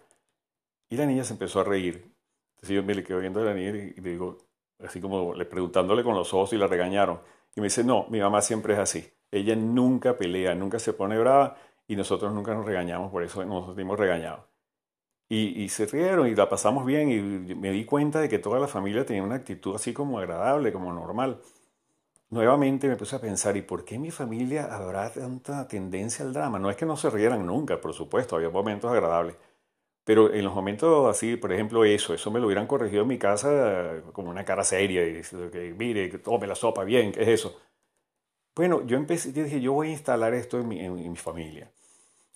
Y 0.90 0.96
la 0.96 1.06
niña 1.06 1.24
se 1.24 1.32
empezó 1.32 1.60
a 1.60 1.64
reír. 1.64 2.14
Entonces 2.56 2.76
yo 2.76 2.82
me 2.82 2.94
le 2.94 3.04
quedo 3.04 3.18
viendo 3.20 3.40
a 3.40 3.44
la 3.44 3.54
niña 3.54 3.70
y 3.70 4.00
le 4.00 4.10
digo, 4.10 4.38
así 4.84 5.00
como 5.00 5.34
le 5.34 5.44
preguntándole 5.44 6.02
con 6.04 6.14
los 6.14 6.32
ojos 6.34 6.52
y 6.52 6.58
la 6.58 6.66
regañaron. 6.66 7.20
Y 7.54 7.60
me 7.60 7.66
dice, 7.66 7.84
no, 7.84 8.06
mi 8.08 8.20
mamá 8.20 8.42
siempre 8.42 8.74
es 8.74 8.78
así. 8.80 9.12
Ella 9.30 9.56
nunca 9.56 10.16
pelea, 10.16 10.54
nunca 10.54 10.78
se 10.78 10.92
pone 10.92 11.18
brava 11.18 11.56
y 11.86 11.96
nosotros 11.96 12.32
nunca 12.32 12.54
nos 12.54 12.64
regañamos, 12.64 13.10
por 13.10 13.22
eso 13.22 13.44
nos 13.44 13.66
sentimos 13.66 13.98
regañados. 13.98 14.40
Y, 15.30 15.68
se 15.68 15.84
rieron 15.86 16.26
y 16.26 16.34
la 16.34 16.48
pasamos 16.48 16.86
bien 16.86 17.10
y 17.10 17.54
me 17.54 17.70
di 17.70 17.84
cuenta 17.84 18.20
de 18.20 18.30
que 18.30 18.38
toda 18.38 18.58
la 18.58 18.66
familia 18.66 19.04
tenía 19.04 19.22
una 19.22 19.34
actitud 19.34 19.74
así 19.74 19.92
como 19.92 20.18
agradable, 20.18 20.72
como 20.72 20.90
normal. 20.92 21.42
Nuevamente 22.30 22.88
me 22.88 22.96
puse 22.96 23.16
a 23.16 23.20
pensar, 23.20 23.56
¿y 23.56 23.62
por 23.62 23.84
qué 23.84 23.98
mi 23.98 24.10
familia 24.10 24.74
habrá 24.74 25.12
tanta 25.12 25.68
tendencia 25.68 26.24
al 26.24 26.32
drama? 26.32 26.58
No 26.58 26.70
es 26.70 26.76
que 26.76 26.86
no 26.86 26.96
se 26.96 27.10
rieran 27.10 27.46
nunca, 27.46 27.80
por 27.80 27.92
supuesto, 27.94 28.36
había 28.36 28.50
momentos 28.50 28.90
agradables. 28.90 29.36
Pero 30.04 30.32
en 30.32 30.44
los 30.44 30.54
momentos 30.54 31.08
así, 31.08 31.36
por 31.36 31.52
ejemplo, 31.52 31.84
eso, 31.84 32.14
eso 32.14 32.30
me 32.30 32.40
lo 32.40 32.46
hubieran 32.46 32.66
corregido 32.66 33.02
en 33.02 33.08
mi 33.08 33.18
casa 33.18 34.02
como 34.14 34.30
una 34.30 34.44
cara 34.44 34.64
seria 34.64 35.06
y 35.06 35.22
que, 35.22 35.74
mire, 35.78 36.08
tome 36.18 36.46
la 36.46 36.54
sopa 36.54 36.84
bien, 36.84 37.12
¿qué 37.12 37.22
es 37.22 37.28
eso? 37.28 37.60
Bueno, 38.54 38.86
yo 38.86 38.96
empecé, 38.96 39.32
yo 39.32 39.44
dije, 39.44 39.60
yo 39.60 39.72
voy 39.74 39.88
a 39.88 39.92
instalar 39.92 40.34
esto 40.34 40.58
en 40.60 40.68
mi 40.68 41.16
familia. 41.16 41.70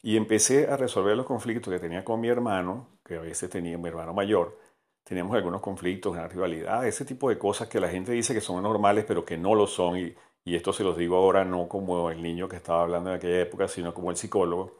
Y 0.03 0.17
empecé 0.17 0.69
a 0.69 0.77
resolver 0.77 1.17
los 1.17 1.27
conflictos 1.27 1.73
que 1.73 1.79
tenía 1.79 2.05
con 2.05 2.21
mi 2.21 2.29
hermano, 2.29 2.89
que 3.05 3.17
a 3.17 3.21
veces 3.21 3.49
tenía 3.49 3.79
mi 3.79 3.89
hermano 3.89 4.13
mayor. 4.13 4.59
Teníamos 5.05 5.35
algunos 5.37 5.61
conflictos, 5.61 6.13
una 6.13 6.27
rivalidad, 6.29 6.87
ese 6.87 7.05
tipo 7.05 7.29
de 7.29 7.39
cosas 7.39 7.69
que 7.69 7.81
la 7.81 7.89
gente 7.89 8.13
dice 8.13 8.35
que 8.35 8.41
son 8.41 8.63
normales, 8.63 9.05
pero 9.07 9.25
que 9.25 9.39
no 9.39 9.55
lo 9.55 9.67
son. 9.67 9.99
Y, 9.99 10.15
y 10.45 10.57
esto 10.57 10.73
se 10.73 10.85
los 10.85 10.97
digo 10.97 11.17
ahora 11.17 11.45
no 11.45 11.69
como 11.69 12.11
el 12.11 12.23
niño 12.23 12.49
que 12.49 12.57
estaba 12.57 12.83
hablando 12.83 13.11
en 13.11 13.17
aquella 13.17 13.41
época, 13.41 13.69
sino 13.69 13.95
como 13.95 14.11
el 14.11 14.17
psicólogo. 14.17 14.77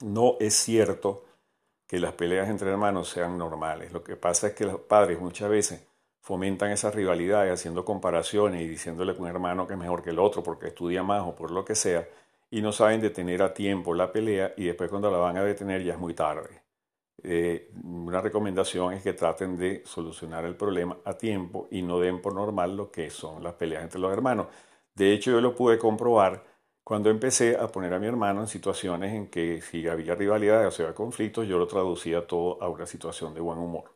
No 0.00 0.36
es 0.40 0.54
cierto 0.54 1.24
que 1.86 2.00
las 2.00 2.14
peleas 2.14 2.48
entre 2.48 2.70
hermanos 2.70 3.08
sean 3.10 3.38
normales. 3.38 3.92
Lo 3.92 4.02
que 4.02 4.16
pasa 4.16 4.48
es 4.48 4.54
que 4.54 4.64
los 4.64 4.80
padres 4.80 5.20
muchas 5.20 5.48
veces 5.50 5.86
fomentan 6.20 6.70
esa 6.70 6.90
rivalidad 6.90 7.50
haciendo 7.50 7.84
comparaciones 7.84 8.62
y 8.62 8.68
diciéndole 8.68 9.14
que 9.14 9.22
un 9.22 9.28
hermano 9.28 9.66
que 9.66 9.74
es 9.74 9.78
mejor 9.78 10.02
que 10.02 10.10
el 10.10 10.18
otro 10.18 10.42
porque 10.42 10.68
estudia 10.68 11.02
más 11.02 11.22
o 11.22 11.34
por 11.34 11.50
lo 11.50 11.64
que 11.64 11.74
sea 11.74 12.08
y 12.52 12.60
no 12.60 12.70
saben 12.70 13.00
detener 13.00 13.42
a 13.42 13.54
tiempo 13.54 13.94
la 13.94 14.12
pelea 14.12 14.52
y 14.58 14.66
después 14.66 14.90
cuando 14.90 15.10
la 15.10 15.16
van 15.16 15.38
a 15.38 15.42
detener 15.42 15.82
ya 15.82 15.94
es 15.94 15.98
muy 15.98 16.12
tarde. 16.14 16.62
Eh, 17.22 17.70
una 17.82 18.20
recomendación 18.20 18.92
es 18.92 19.02
que 19.02 19.14
traten 19.14 19.56
de 19.56 19.82
solucionar 19.86 20.44
el 20.44 20.54
problema 20.54 20.98
a 21.06 21.14
tiempo 21.16 21.68
y 21.70 21.80
no 21.80 21.98
den 21.98 22.20
por 22.20 22.34
normal 22.34 22.76
lo 22.76 22.90
que 22.90 23.08
son 23.08 23.42
las 23.42 23.54
peleas 23.54 23.82
entre 23.82 24.00
los 24.00 24.12
hermanos. 24.12 24.48
De 24.94 25.14
hecho, 25.14 25.30
yo 25.30 25.40
lo 25.40 25.54
pude 25.54 25.78
comprobar 25.78 26.44
cuando 26.84 27.08
empecé 27.08 27.56
a 27.56 27.68
poner 27.68 27.94
a 27.94 27.98
mi 27.98 28.06
hermano 28.06 28.42
en 28.42 28.48
situaciones 28.48 29.14
en 29.14 29.28
que 29.28 29.62
si 29.62 29.88
había 29.88 30.14
rivalidad 30.14 30.66
o 30.66 30.70
si 30.70 30.82
había 30.82 30.94
conflictos, 30.94 31.48
yo 31.48 31.56
lo 31.58 31.66
traducía 31.66 32.26
todo 32.26 32.62
a 32.62 32.68
una 32.68 32.84
situación 32.86 33.32
de 33.32 33.40
buen 33.40 33.58
humor. 33.58 33.94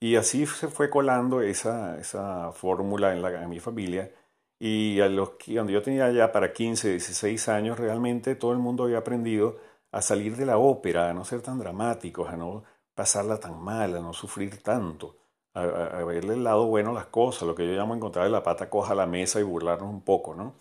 Y 0.00 0.16
así 0.16 0.46
se 0.46 0.68
fue 0.68 0.88
colando 0.88 1.42
esa, 1.42 1.98
esa 1.98 2.52
fórmula 2.52 3.12
en, 3.12 3.22
la, 3.22 3.42
en 3.42 3.50
mi 3.50 3.60
familia 3.60 4.10
y 4.58 5.00
a 5.00 5.08
los, 5.08 5.32
cuando 5.44 5.72
yo 5.72 5.82
tenía 5.82 6.10
ya 6.12 6.32
para 6.32 6.52
15, 6.52 6.90
16 6.90 7.48
años, 7.48 7.78
realmente 7.78 8.34
todo 8.36 8.52
el 8.52 8.58
mundo 8.58 8.84
había 8.84 8.98
aprendido 8.98 9.58
a 9.92 10.02
salir 10.02 10.36
de 10.36 10.46
la 10.46 10.58
ópera, 10.58 11.10
a 11.10 11.14
no 11.14 11.24
ser 11.24 11.42
tan 11.42 11.58
dramáticos, 11.58 12.28
a 12.28 12.36
no 12.36 12.64
pasarla 12.94 13.38
tan 13.38 13.58
mal, 13.62 13.96
a 13.96 14.00
no 14.00 14.12
sufrir 14.12 14.62
tanto, 14.62 15.16
a, 15.54 15.62
verle 16.04 16.34
el 16.34 16.44
lado 16.44 16.66
bueno 16.66 16.90
a 16.90 16.94
las 16.94 17.06
cosas, 17.06 17.42
lo 17.42 17.54
que 17.54 17.66
yo 17.66 17.72
llamo 17.72 17.94
encontrar 17.94 18.28
la 18.30 18.42
pata 18.42 18.68
coja 18.70 18.92
a 18.92 18.96
la 18.96 19.06
mesa 19.06 19.40
y 19.40 19.42
burlarnos 19.42 19.88
un 19.88 20.02
poco, 20.02 20.34
¿no? 20.34 20.54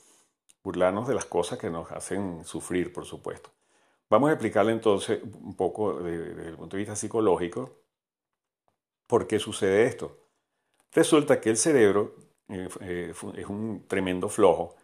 Burlarnos 0.64 1.08
de 1.08 1.16
las 1.16 1.26
cosas 1.26 1.58
que 1.60 1.70
nos 1.70 1.92
hacen 1.92 2.44
sufrir, 2.44 2.92
por 2.92 3.06
supuesto. 3.06 3.52
Vamos 4.10 4.30
a 4.30 4.34
explicarle 4.34 4.72
entonces 4.72 5.22
un 5.24 5.56
poco 5.56 6.02
desde 6.02 6.50
el 6.50 6.56
punto 6.56 6.76
de 6.76 6.82
vista 6.82 6.96
psicológico 6.96 7.78
por 9.08 9.28
qué 9.28 9.40
sucede 9.40 9.86
esto. 9.86 10.18
Resulta 10.92 11.42
que 11.42 11.50
el 11.50 11.58
cerebro 11.58 12.16
es 12.48 13.50
un 13.50 13.86
tremendo 13.88 14.30
flojo 14.30 14.76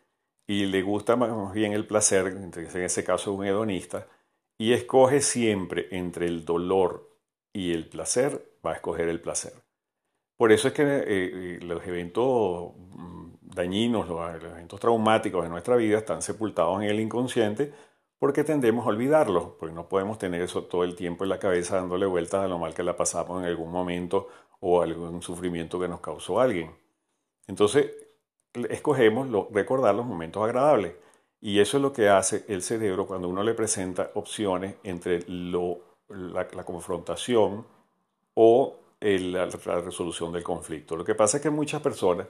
y 0.47 0.65
le 0.65 0.81
gusta 0.81 1.15
más 1.15 1.53
bien 1.53 1.73
el 1.73 1.85
placer, 1.85 2.27
en 2.27 2.83
ese 2.83 3.03
caso 3.03 3.31
es 3.31 3.37
un 3.39 3.45
hedonista, 3.45 4.07
y 4.57 4.73
escoge 4.73 5.21
siempre 5.21 5.87
entre 5.91 6.27
el 6.27 6.45
dolor 6.45 7.09
y 7.53 7.73
el 7.73 7.87
placer, 7.87 8.51
va 8.65 8.71
a 8.71 8.75
escoger 8.75 9.09
el 9.09 9.21
placer. 9.21 9.53
Por 10.37 10.51
eso 10.51 10.67
es 10.67 10.73
que 10.73 10.83
eh, 10.85 11.59
los 11.61 11.85
eventos 11.87 12.73
mm, 12.75 13.31
dañinos, 13.41 14.07
los, 14.09 14.43
eventos 14.43 14.79
traumáticos 14.79 15.43
de 15.43 15.49
nuestra 15.49 15.75
vida 15.75 15.99
están 15.99 16.21
sepultados 16.21 16.81
en 16.81 16.89
el 16.89 16.99
inconsciente 16.99 17.71
porque 18.19 18.43
tendemos 18.43 18.85
a 18.85 18.89
olvidarlos, 18.89 19.53
porque 19.59 19.73
no 19.73 19.87
podemos 19.87 20.17
tener 20.17 20.41
eso 20.41 20.63
todo 20.63 20.83
el 20.83 20.95
tiempo 20.95 21.23
en 21.23 21.29
la 21.29 21.39
cabeza 21.39 21.77
dándole 21.77 22.05
vueltas 22.05 22.43
a 22.43 22.47
lo 22.47 22.59
mal 22.59 22.73
que 22.73 22.83
la 22.83 22.95
pasamos 22.95 23.41
en 23.41 23.47
algún 23.47 23.71
momento 23.71 24.27
o 24.59 24.81
algún 24.81 25.21
sufrimiento 25.21 25.79
que 25.79 25.87
nos 25.87 26.01
causó 26.01 26.39
alguien. 26.39 26.71
Entonces, 27.51 27.91
escogemos 28.69 29.27
recordar 29.51 29.93
los 29.93 30.05
momentos 30.05 30.41
agradables. 30.41 30.95
Y 31.41 31.59
eso 31.59 31.77
es 31.77 31.83
lo 31.83 31.91
que 31.91 32.07
hace 32.07 32.45
el 32.47 32.61
cerebro 32.61 33.05
cuando 33.05 33.27
uno 33.27 33.43
le 33.43 33.53
presenta 33.53 34.11
opciones 34.13 34.75
entre 34.83 35.25
la, 35.27 36.63
confrontación 36.65 37.65
o 38.35 38.77
la, 39.01 39.47
resolución 39.47 40.31
del 40.31 40.43
conflicto. 40.43 40.95
Lo 40.95 41.03
que 41.03 41.13
pasa 41.13 41.37
es 41.37 41.43
que 41.43 41.49
muchas 41.49 41.81
personas 41.81 42.27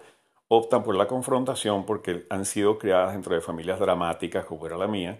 optan 0.47 0.81
por 0.81 0.95
la 0.95 1.07
confrontación 1.07 1.85
porque 1.85 2.25
han 2.31 2.43
sido 2.45 2.79
creadas 2.79 3.13
dentro 3.13 3.35
de 3.35 3.41
familias 3.41 3.79
dramáticas, 3.79 4.45
como 4.45 4.65
era 4.65 4.75
la 4.75 4.87
mía, 4.87 5.19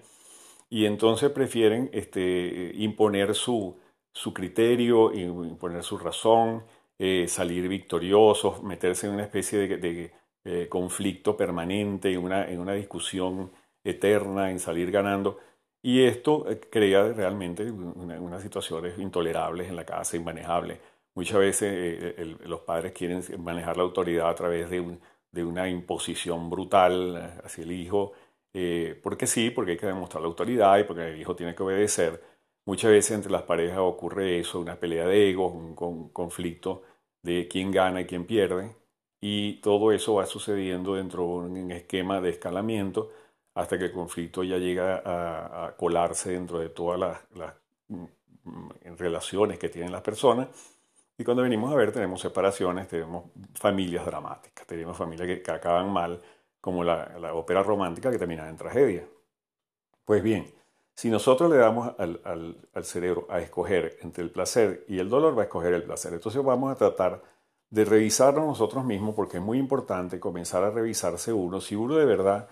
y 0.68 0.86
entonces 0.88 1.30
prefieren 1.30 1.92
este, 1.94 2.72
imponer 2.74 3.36
su, 3.36 3.78
su 4.12 4.34
criterio, 4.34 5.14
imponer 5.14 5.84
su 5.84 6.00
razón, 6.00 6.64
eh, 7.04 7.28
salir 7.28 7.68
victoriosos, 7.68 8.62
meterse 8.64 9.08
en 9.08 9.14
una 9.14 9.24
especie 9.24 9.68
de, 9.68 10.14
eh, 10.44 10.68
conflicto 10.70 11.36
permanente, 11.38 12.12
en 12.14 12.20
una, 12.24 12.50
en 12.50 12.60
una 12.60 12.74
discusión 12.74 13.52
eterna, 13.84 14.52
en 14.52 14.60
salir 14.60 14.92
ganando. 14.92 15.40
Y 15.82 16.04
esto 16.04 16.50
eh, 16.50 16.60
crea 16.60 17.12
realmente 17.14 17.72
unas 17.72 18.42
situaciones 18.44 19.00
intolerables 19.00 19.70
en 19.70 19.76
la 19.76 19.86
casa, 19.86 20.18
inmanejables. 20.18 20.80
Muchas 21.16 21.40
veces 21.40 22.16
los 22.42 22.62
padres 22.62 22.94
quieren 22.94 23.22
manejar 23.40 23.78
la 23.78 23.84
autoridad 23.84 24.30
a 24.30 24.36
través 24.36 24.70
de, 24.70 24.98
de 25.32 25.44
una 25.44 25.70
imposición 25.70 26.50
brutal 26.50 27.40
hacia 27.44 27.64
el 27.64 27.72
hijo, 27.72 28.14
eh, 28.54 29.00
porque 29.02 29.28
sí, 29.28 29.50
porque 29.50 29.72
hay 29.72 29.78
que 29.78 29.86
demostrar 29.88 30.22
la 30.22 30.28
autoridad 30.28 30.78
y 30.80 30.84
porque 30.84 31.10
el 31.10 31.22
hijo 31.22 31.36
tiene 31.36 31.56
que 31.56 31.64
obedecer. 31.64 32.22
Muchas 32.66 32.92
veces 32.92 33.12
entre 33.12 33.32
las 33.32 33.44
parejas 33.44 33.80
ocurre 33.80 34.40
eso, 34.40 34.60
una 34.60 34.80
pelea 34.80 35.06
de 35.08 35.30
egos, 35.30 35.54
un, 35.54 36.10
conflicto 36.12 36.84
de 37.24 37.48
quién 37.48 37.72
gana 37.72 38.02
y 38.02 38.06
quién 38.06 38.26
pierde, 38.26 38.76
y 39.22 39.62
todo 39.62 39.92
eso 39.92 40.16
va 40.16 40.26
sucediendo 40.26 40.96
dentro 40.96 41.22
de 41.22 41.30
un 41.30 41.72
esquema 41.72 42.20
de 42.22 42.32
escalamiento 42.32 43.12
hasta 43.54 43.78
que 43.78 43.86
el 43.86 43.92
conflicto 43.92 44.44
ya 44.44 44.58
llega 44.58 45.02
a, 45.66 45.76
colarse 45.76 46.32
dentro 46.32 46.60
de 46.60 46.70
todas 46.70 47.00
las, 47.36 47.54
mm, 47.90 48.06
relaciones 48.98 49.60
que 49.60 49.70
tienen 49.70 49.92
las 49.92 50.02
personas. 50.02 50.48
Y 51.18 51.24
cuando 51.24 51.44
venimos 51.44 51.72
a 51.72 51.76
ver, 51.76 51.92
tenemos 51.92 52.22
separaciones, 52.22 52.88
tenemos 52.88 53.26
familias 53.54 54.06
dramáticas, 54.06 54.66
tenemos 54.66 54.98
familias 54.98 55.28
que, 55.44 55.52
acaban 55.52 55.92
mal, 55.92 56.22
como 56.60 56.84
la, 56.84 57.34
ópera 57.34 57.64
romántica 57.64 58.12
que 58.12 58.18
termina 58.18 58.50
en 58.50 58.58
tragedia. 58.58 59.08
Pues 60.06 60.24
bien, 60.24 60.52
si 61.02 61.10
nosotros 61.10 61.50
le 61.50 61.58
damos 61.58 61.96
al, 61.98 62.84
cerebro 62.84 63.26
a 63.28 63.40
escoger 63.40 63.98
entre 64.04 64.24
el 64.24 64.30
placer 64.30 64.86
y 64.88 65.00
el 65.00 65.10
dolor, 65.10 65.36
va 65.36 65.42
a 65.42 65.46
escoger 65.46 65.74
el 65.74 65.82
placer. 65.82 66.14
Entonces 66.14 66.44
vamos 66.44 66.72
a 66.72 66.76
tratar 66.76 67.24
de 67.72 67.86
revisarnos 67.86 68.46
nosotros 68.46 68.86
mismos, 68.86 69.16
porque 69.16 69.38
es 69.38 69.44
muy 69.44 69.58
importante 69.58 70.20
comenzar 70.20 70.64
a 70.64 70.70
revisarse 70.70 71.34
uno, 71.34 71.60
si 71.60 71.76
uno 71.76 71.96
de 71.96 72.06
verdad 72.06 72.48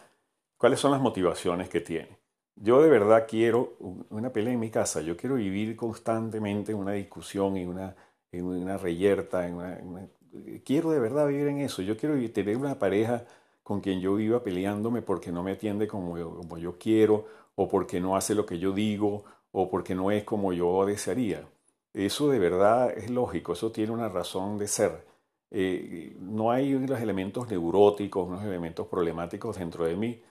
cuáles 0.58 0.79
son 0.79 0.89
las 0.89 1.00
motivaciones 1.00 1.70
que 1.70 1.79
tiene. 1.79 2.18
Yo 2.56 2.82
de 2.82 2.89
verdad 2.89 3.27
quiero 3.29 3.77
una 4.10 4.32
pelea 4.32 4.53
en 4.53 4.60
mi 4.60 4.72
casa, 4.72 5.01
yo 5.01 5.15
quiero 5.15 5.36
vivir 5.36 5.75
constantemente 5.75 6.72
en 6.72 6.79
una 6.79 6.94
discusión, 6.94 7.56
en 7.56 7.70
una, 7.70 7.96
en 8.32 8.46
una 8.46 8.77
reyerta, 8.77 9.48
en 9.48 10.10
quiero 10.65 10.89
de 10.89 11.00
verdad 11.00 11.27
vivir 11.27 11.50
en 11.50 11.60
eso, 11.60 11.84
yo 11.84 11.96
quiero 11.96 12.15
tener 12.32 12.58
una 12.58 12.79
pareja 12.79 13.27
con 13.62 13.79
quien 13.79 14.01
yo 14.01 14.15
viva 14.15 14.41
peleándome 14.41 15.03
porque 15.03 15.32
no 15.32 15.44
me 15.44 15.51
atiende 15.51 15.88
como 15.88 16.13
como 16.36 16.58
yo 16.58 16.79
quiero, 16.79 17.27
o 17.62 17.68
porque 17.68 18.00
no 18.00 18.16
hace 18.16 18.36
lo 18.36 18.46
que 18.46 18.58
yo 18.58 18.72
digo, 18.72 19.25
o 19.51 19.70
porque 19.70 19.94
no 19.94 20.12
es 20.12 20.24
como 20.24 20.54
yo 20.54 20.86
desearía. 20.86 21.46
Eso 21.94 22.30
de 22.30 22.39
verdad 22.39 22.89
es 22.98 23.10
lógico, 23.10 23.51
eso 23.51 23.70
tiene 23.70 23.92
una 23.92 24.08
razón 24.08 24.58
de 24.58 24.66
ser. 24.66 25.06
Eh, 25.51 26.16
no 26.22 26.51
hay 26.51 26.72
los 26.72 27.01
elementos 27.01 27.50
neuróticos, 27.50 28.25
unos 28.25 28.46
elementos 28.46 28.88
problemáticos 28.88 29.58
dentro 29.58 29.84
de 29.84 29.98
mí 29.98 30.22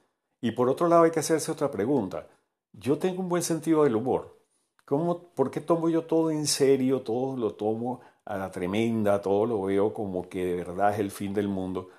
y 0.40 0.52
por 0.52 0.70
otro 0.70 0.88
lado 0.88 1.02
hay 1.02 1.10
que 1.10 1.20
hacerse 1.20 1.52
otra 1.52 1.70
pregunta. 1.70 2.26
Yo 2.72 2.96
tengo 2.96 3.20
un 3.20 3.28
buen 3.28 3.42
sentido 3.42 3.84
del 3.84 3.96
humor. 3.96 4.38
¿Cómo, 4.86 5.28
¿Por 5.34 5.50
qué 5.50 5.60
tomo 5.60 5.90
yo 5.90 6.04
todo 6.04 6.30
en 6.30 6.46
serio? 6.46 7.02
Todo 7.02 7.36
lo 7.36 7.52
tomo 7.56 8.00
a 8.24 8.38
la 8.38 8.50
tremenda, 8.50 9.20
todo 9.20 9.44
lo 9.44 9.60
veo 9.60 9.92
como 9.92 10.30
que 10.30 10.46
de 10.46 10.56
verdad 10.56 10.94
es 10.94 11.00
el 11.00 11.10
fin 11.10 11.34
del 11.34 11.48
mundo, 11.48 11.90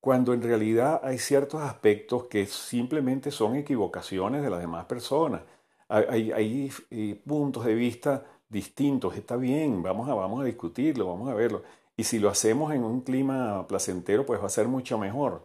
cuando 0.00 0.32
en 0.32 0.42
realidad 0.42 1.00
hay 1.02 1.18
ciertos 1.18 1.62
aspectos 1.62 2.24
que 2.24 2.46
simplemente 2.46 3.30
son 3.30 3.56
equivocaciones 3.56 4.42
de 4.42 4.50
las 4.50 4.60
demás 4.60 4.86
personas. 4.86 5.42
Hay, 5.88 6.32
hay, 6.32 6.70
eh, 6.90 7.20
puntos 7.26 7.64
de 7.64 7.74
vista 7.74 8.24
distintos, 8.48 9.16
está 9.16 9.36
bien, 9.36 9.82
vamos 9.82 10.08
a, 10.08 10.14
vamos 10.14 10.42
a 10.42 10.44
discutirlo, 10.44 11.08
vamos 11.08 11.28
a 11.30 11.34
verlo. 11.34 11.62
Y 11.96 12.04
si 12.04 12.18
lo 12.18 12.28
hacemos 12.28 12.72
en 12.72 12.84
un 12.84 13.00
clima 13.00 13.66
placentero, 13.66 14.24
pues 14.24 14.40
va 14.40 14.46
a 14.46 14.50
ser 14.50 14.68
mucho 14.68 14.98
mejor. 14.98 15.44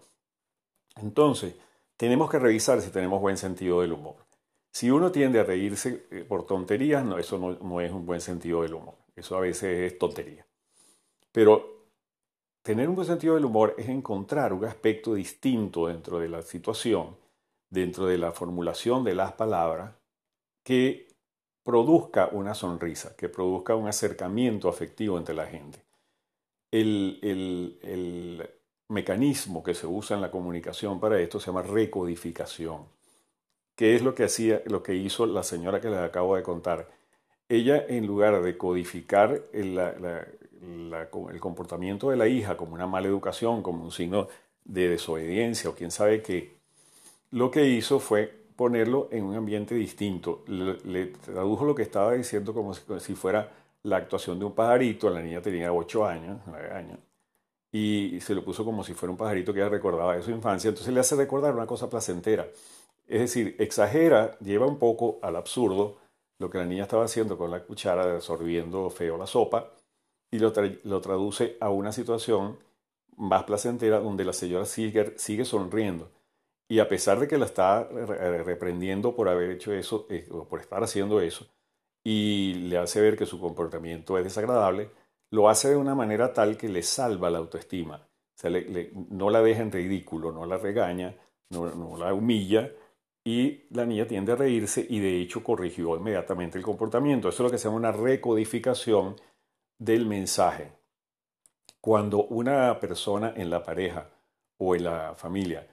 Entonces, 0.95 1.55
tenemos 1.97 2.29
que 2.29 2.39
revisar 2.39 2.81
si 2.81 2.91
tenemos 2.91 3.21
buen 3.21 3.37
sentido 3.37 3.81
del 3.81 3.93
humor. 3.93 4.17
Si 4.71 4.89
uno 4.89 5.11
tiende 5.11 5.39
a 5.39 5.43
reírse 5.43 6.07
eh, 6.11 6.25
por 6.27 6.45
tonterías, 6.45 7.05
no, 7.05 7.17
eso 7.17 7.37
no, 7.37 7.81
es 7.81 7.91
un 7.91 8.05
buen 8.05 8.21
sentido 8.21 8.63
del 8.63 8.73
humor. 8.73 8.95
Eso 9.15 9.37
a 9.37 9.39
veces 9.39 9.91
es 9.91 9.99
tontería. 9.99 10.45
Pero 11.31 11.82
tener 12.63 12.89
un 12.89 12.95
buen 12.95 13.07
sentido 13.07 13.35
del 13.35 13.45
humor 13.45 13.75
es 13.77 13.89
encontrar 13.89 14.53
un 14.53 14.65
aspecto 14.65 15.13
distinto 15.13 15.87
dentro 15.87 16.17
de 16.17 16.29
la 16.29 16.41
situación, 16.41 17.15
dentro 17.69 18.07
de 18.07 18.17
la 18.17 18.31
formulación 18.31 19.03
de 19.03 19.13
las 19.13 19.33
palabras, 19.33 19.93
que 20.63 21.09
produzca 21.63 22.29
una 22.31 22.53
sonrisa, 22.53 23.15
que 23.15 23.29
produzca 23.29 23.75
un 23.75 23.87
acercamiento 23.87 24.69
afectivo 24.69 25.17
entre 25.17 25.35
la 25.35 25.45
gente. 25.45 25.83
El, 26.71 28.49
mecanismo 28.89 29.63
que 29.63 29.73
se 29.73 29.87
usa 29.87 30.15
en 30.15 30.21
la 30.21 30.29
comunicación 30.29 30.99
para 30.99 31.19
esto 31.19 31.39
se 31.39 31.47
llama 31.47 31.63
recodificación. 31.63 32.85
¿Qué 33.75 33.95
es 33.95 34.03
lo 34.03 34.13
que 34.13 34.25
hacía, 34.25 34.61
lo 34.67 34.83
que 34.83 34.93
hizo 34.93 35.25
la 35.25 35.41
señora 35.41 35.81
que 35.81 35.89
les 35.89 35.99
acabo 35.99 36.35
de 36.35 36.43
contar? 36.43 36.91
Ella, 37.49 37.83
en 37.87 38.05
lugar 38.05 38.43
de 38.43 38.55
codificar 38.55 39.41
el, 40.63 41.39
comportamiento 41.39 42.09
de 42.09 42.17
la 42.17 42.27
hija 42.27 42.57
como 42.57 42.73
una 42.73 42.87
mala 42.87 43.07
educación, 43.07 43.61
como 43.61 43.83
un 43.83 43.91
signo 43.91 44.27
de 44.63 44.89
desobediencia 44.89 45.69
o 45.69 45.75
quién 45.75 45.91
sabe 45.91 46.21
qué, 46.21 46.57
lo 47.31 47.51
que 47.51 47.67
hizo 47.67 47.99
fue 47.99 48.43
ponerlo 48.55 49.09
en 49.11 49.23
un 49.25 49.35
ambiente 49.35 49.75
distinto. 49.75 50.43
Le, 50.47 51.07
tradujo 51.07 51.65
lo 51.65 51.75
que 51.75 51.83
estaba 51.83 52.13
diciendo 52.13 52.53
como 52.53 52.73
si, 52.73 53.15
fuera 53.15 53.51
la 53.83 53.97
actuación 53.97 54.39
de 54.39 54.45
un 54.45 54.53
pajarito. 54.53 55.09
La 55.09 55.21
niña 55.21 55.41
tenía 55.41 55.73
8 55.73 56.05
años, 56.05 56.39
9 56.45 56.71
años 56.71 56.99
y 57.73 58.21
se 58.21 58.35
lo 58.35 58.45
puso 58.45 58.63
como 58.63 58.83
si 58.83 58.93
fuera 58.93 59.11
un 59.11 59.17
pajarito 59.17 59.51
que 59.51 59.59
ella 59.59 59.67
recordaba 59.67 60.15
de 60.15 60.21
su 60.21 60.29
infancia, 60.29 60.69
entonces 60.69 60.93
le 60.93 60.99
hace 60.99 61.15
recordar 61.15 61.55
una 61.55 61.65
cosa 61.65 61.89
placentera. 61.89 62.47
Es 63.07 63.19
decir, 63.19 63.55
exagera, 63.59 64.37
lleva 64.39 64.67
un 64.67 64.77
poco 64.77 65.17
al 65.23 65.35
absurdo 65.35 65.97
lo 66.37 66.49
que 66.51 66.59
la 66.59 66.65
niña 66.65 66.83
estaba 66.83 67.05
haciendo 67.05 67.35
con 67.35 67.49
la 67.49 67.63
cuchara, 67.63 68.15
absorbiendo 68.15 68.89
feo 68.91 69.17
la 69.17 69.25
sopa, 69.25 69.71
y 70.33 70.39
lo, 70.39 70.51
lo 70.83 70.99
traduce 70.99 71.57
a 71.59 71.69
una 71.69 71.91
situación 71.91 72.57
más 73.17 73.43
placentera 73.43 73.99
donde 73.99 74.25
la 74.25 74.33
señora 74.33 74.65
sigue, 74.65 75.13
sigue 75.15 75.45
sonriendo. 75.45 76.09
Y 76.67 76.79
a 76.79 76.89
pesar 76.89 77.19
de 77.19 77.27
que 77.27 77.37
la 77.37 77.45
está 77.45 77.83
reprendiendo 77.83 79.15
por 79.15 79.29
haber 79.29 79.51
hecho 79.51 79.71
eso, 79.73 80.07
eh, 80.09 80.27
o 80.31 80.45
por 80.45 80.59
estar 80.59 80.83
haciendo 80.83 81.21
eso, 81.21 81.45
y 82.03 82.55
le 82.55 82.79
hace 82.79 82.99
ver 82.99 83.15
que 83.15 83.27
su 83.27 83.39
comportamiento 83.39 84.17
es 84.17 84.23
desagradable, 84.23 84.89
lo 85.29 85.49
hace 85.49 85.69
de 85.69 85.75
una 85.75 85.93
manera 85.93 86.33
tal 86.33 86.57
que 86.57 86.67
le 86.67 86.81
salva 86.81 87.29
la 87.29 87.37
autoestima. 87.37 88.07
no 89.11 89.29
la 89.29 89.43
deja 89.43 89.61
en 89.61 89.71
ridículo, 89.71 90.31
no 90.31 90.47
la 90.47 90.57
regaña, 90.57 91.15
no, 91.51 91.95
la 91.95 92.11
humilla 92.11 92.71
y 93.23 93.65
la 93.69 93.85
niña 93.85 94.07
tiende 94.07 94.31
a 94.31 94.35
reírse 94.35 94.83
y 94.89 94.99
de 94.99 95.21
hecho 95.21 95.43
corrigió 95.43 95.95
inmediatamente 95.95 96.57
el 96.57 96.63
comportamiento. 96.63 97.29
Eso 97.29 97.43
es 97.43 97.45
lo 97.45 97.51
que 97.51 97.59
se 97.59 97.65
llama 97.65 97.77
una 97.77 97.91
recodificación 97.91 99.15
del 99.83 100.05
mensaje. 100.05 100.71
Cuando 101.81 102.25
una 102.25 102.79
persona 102.79 103.33
en 103.35 103.49
la 103.49 103.63
pareja 103.63 104.07
o 104.57 104.75
en 104.75 104.83
la 104.85 105.13
familia 105.15 105.67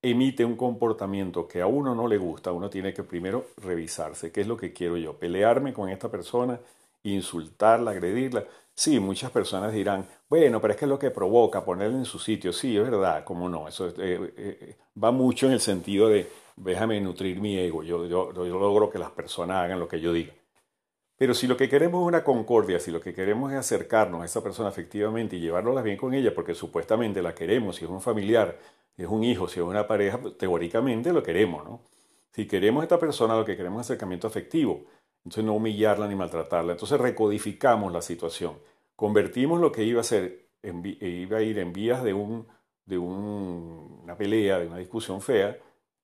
emite 0.00 0.44
un 0.44 0.56
comportamiento 0.56 1.48
que 1.48 1.60
a 1.60 1.66
uno 1.66 1.94
no 1.94 2.06
le 2.06 2.16
gusta, 2.16 2.52
uno 2.52 2.70
tiene 2.70 2.94
que 2.94 3.02
primero 3.02 3.48
revisarse, 3.56 4.30
¿qué 4.30 4.42
es 4.42 4.46
lo 4.46 4.56
que 4.56 4.72
quiero 4.72 4.96
yo? 4.96 5.18
¿Pelearme 5.18 5.72
con 5.72 5.88
esta 5.88 6.10
persona? 6.10 6.58
insultarla, 7.12 7.92
agredirla. 7.92 8.44
Sí, 8.74 9.00
muchas 9.00 9.30
personas 9.30 9.72
dirán, 9.72 10.06
bueno, 10.28 10.60
pero 10.60 10.72
es 10.72 10.78
que 10.78 10.84
es 10.84 10.88
lo 10.88 10.98
que 10.98 11.10
provoca 11.10 11.64
ponerla 11.64 11.96
en 11.96 12.04
su 12.04 12.18
sitio. 12.18 12.52
Sí, 12.52 12.76
es 12.76 12.82
verdad, 12.82 13.24
cómo 13.24 13.48
no. 13.48 13.68
Eso 13.68 13.88
eh, 13.88 14.34
eh, 14.36 14.76
va 15.02 15.10
mucho 15.10 15.46
en 15.46 15.52
el 15.52 15.60
sentido 15.60 16.08
de, 16.08 16.28
déjame 16.56 17.00
nutrir 17.00 17.40
mi 17.40 17.56
ego, 17.58 17.82
yo, 17.82 18.06
yo, 18.06 18.32
logro 18.32 18.90
que 18.90 18.98
las 18.98 19.10
personas 19.10 19.64
hagan 19.64 19.80
lo 19.80 19.88
que 19.88 20.00
yo 20.00 20.12
diga. 20.12 20.32
Pero 21.16 21.34
si 21.34 21.46
lo 21.46 21.56
que 21.56 21.68
queremos 21.68 22.02
es 22.02 22.08
una 22.08 22.24
concordia, 22.24 22.78
si 22.78 22.90
lo 22.90 23.00
que 23.00 23.14
queremos 23.14 23.50
es 23.52 23.58
acercarnos 23.58 24.22
a 24.22 24.24
esa 24.26 24.42
persona 24.42 24.68
efectivamente 24.68 25.36
y 25.36 25.40
llevárnosla 25.40 25.82
bien 25.82 25.96
con 25.96 26.12
ella, 26.12 26.34
porque 26.34 26.54
supuestamente 26.54 27.22
la 27.22 27.34
queremos, 27.34 27.76
si 27.76 27.84
es 27.84 27.90
un 27.90 28.02
familiar, 28.02 28.58
si 28.96 29.02
es 29.02 29.08
un 29.08 29.24
hijo, 29.24 29.48
si 29.48 29.60
es 29.60 29.66
una 29.66 29.86
pareja, 29.86 30.18
pues, 30.18 30.36
teóricamente 30.36 31.12
lo 31.12 31.22
queremos, 31.22 31.64
¿no? 31.64 31.80
Si 32.32 32.46
queremos 32.46 32.82
a 32.82 32.84
esta 32.84 32.98
persona, 32.98 33.34
lo 33.34 33.46
que 33.46 33.56
queremos 33.56 33.80
es 33.80 33.86
acercamiento 33.86 34.26
afectivo. 34.26 34.84
Entonces 35.24 35.44
no 35.44 35.54
humillarla 35.54 36.06
ni 36.06 36.14
maltratarla. 36.14 36.72
Entonces 36.72 37.00
recodificamos 37.00 37.90
la 37.92 38.02
situación. 38.02 38.58
Convertimos 38.94 39.60
lo 39.60 39.72
que 39.72 39.84
iba 39.84 40.02
a 40.02 40.04
ser, 40.04 40.50
iba 40.62 41.38
a 41.38 41.42
ir 41.42 41.58
en 41.58 41.72
vías 41.72 42.04
de, 42.04 42.12
un, 42.12 42.46
de 42.84 42.98
una 42.98 44.16
pelea, 44.16 44.58
de 44.58 44.66
una 44.66 44.76
discusión 44.76 45.22
fea, 45.22 45.58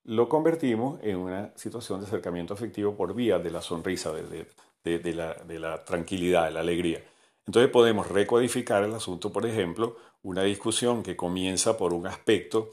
lo 0.05 0.29
convertimos 0.29 0.99
en 1.03 1.19
una 1.19 1.53
situación 1.57 2.01
de 2.01 2.07
acercamiento 2.07 2.55
afectivo 2.55 2.97
por 2.97 3.15
vía 3.15 3.39
de 3.39 3.51
la 3.51 3.63
sonrisa, 3.63 4.13
de, 4.13 4.23
de, 4.25 4.47
la, 4.85 5.35
de, 5.35 5.59
la, 5.59 5.85
tranquilidad, 5.85 6.47
de 6.47 6.53
la 6.53 6.61
alegría. 6.61 7.03
Entonces 7.47 7.71
podemos 7.71 8.09
recodificar 8.09 8.85
el 8.85 8.95
asunto, 8.95 9.33
por 9.33 9.47
ejemplo, 9.47 9.97
una 10.23 10.43
discusión 10.43 11.03
que 11.03 11.17
comienza 11.17 11.77
por 11.77 11.93
un 11.93 12.07
aspecto, 12.07 12.71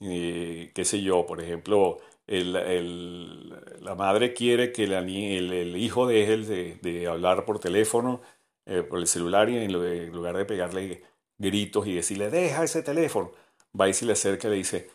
eh, 0.00 0.70
qué 0.74 0.84
sé 0.84 1.02
yo, 1.02 1.26
por 1.26 1.40
ejemplo, 1.40 1.98
el, 2.26 3.50
la 3.82 3.94
madre 3.94 4.34
quiere 4.34 4.72
que 4.72 4.84
el, 4.84 5.76
hijo 5.76 6.06
deje 6.06 6.38
de, 6.38 6.78
de, 6.82 7.06
hablar 7.06 7.44
por 7.44 7.58
teléfono, 7.58 8.20
eh, 8.64 8.82
por 8.82 8.98
el 8.98 9.06
celular, 9.06 9.48
y 9.48 9.58
en, 9.58 9.72
lugar 9.72 10.36
de 10.36 10.44
pegarle 10.44 11.02
gritos 11.38 11.86
y 11.86 11.94
decirle, 11.94 12.30
deja 12.30 12.64
ese 12.64 12.82
teléfono, 12.82 13.32
va 13.78 13.88
y 13.88 13.94
se 13.94 14.06
le 14.06 14.12
acerca 14.12 14.48
y 14.48 14.50
le 14.52 14.56
dice, 14.56 14.90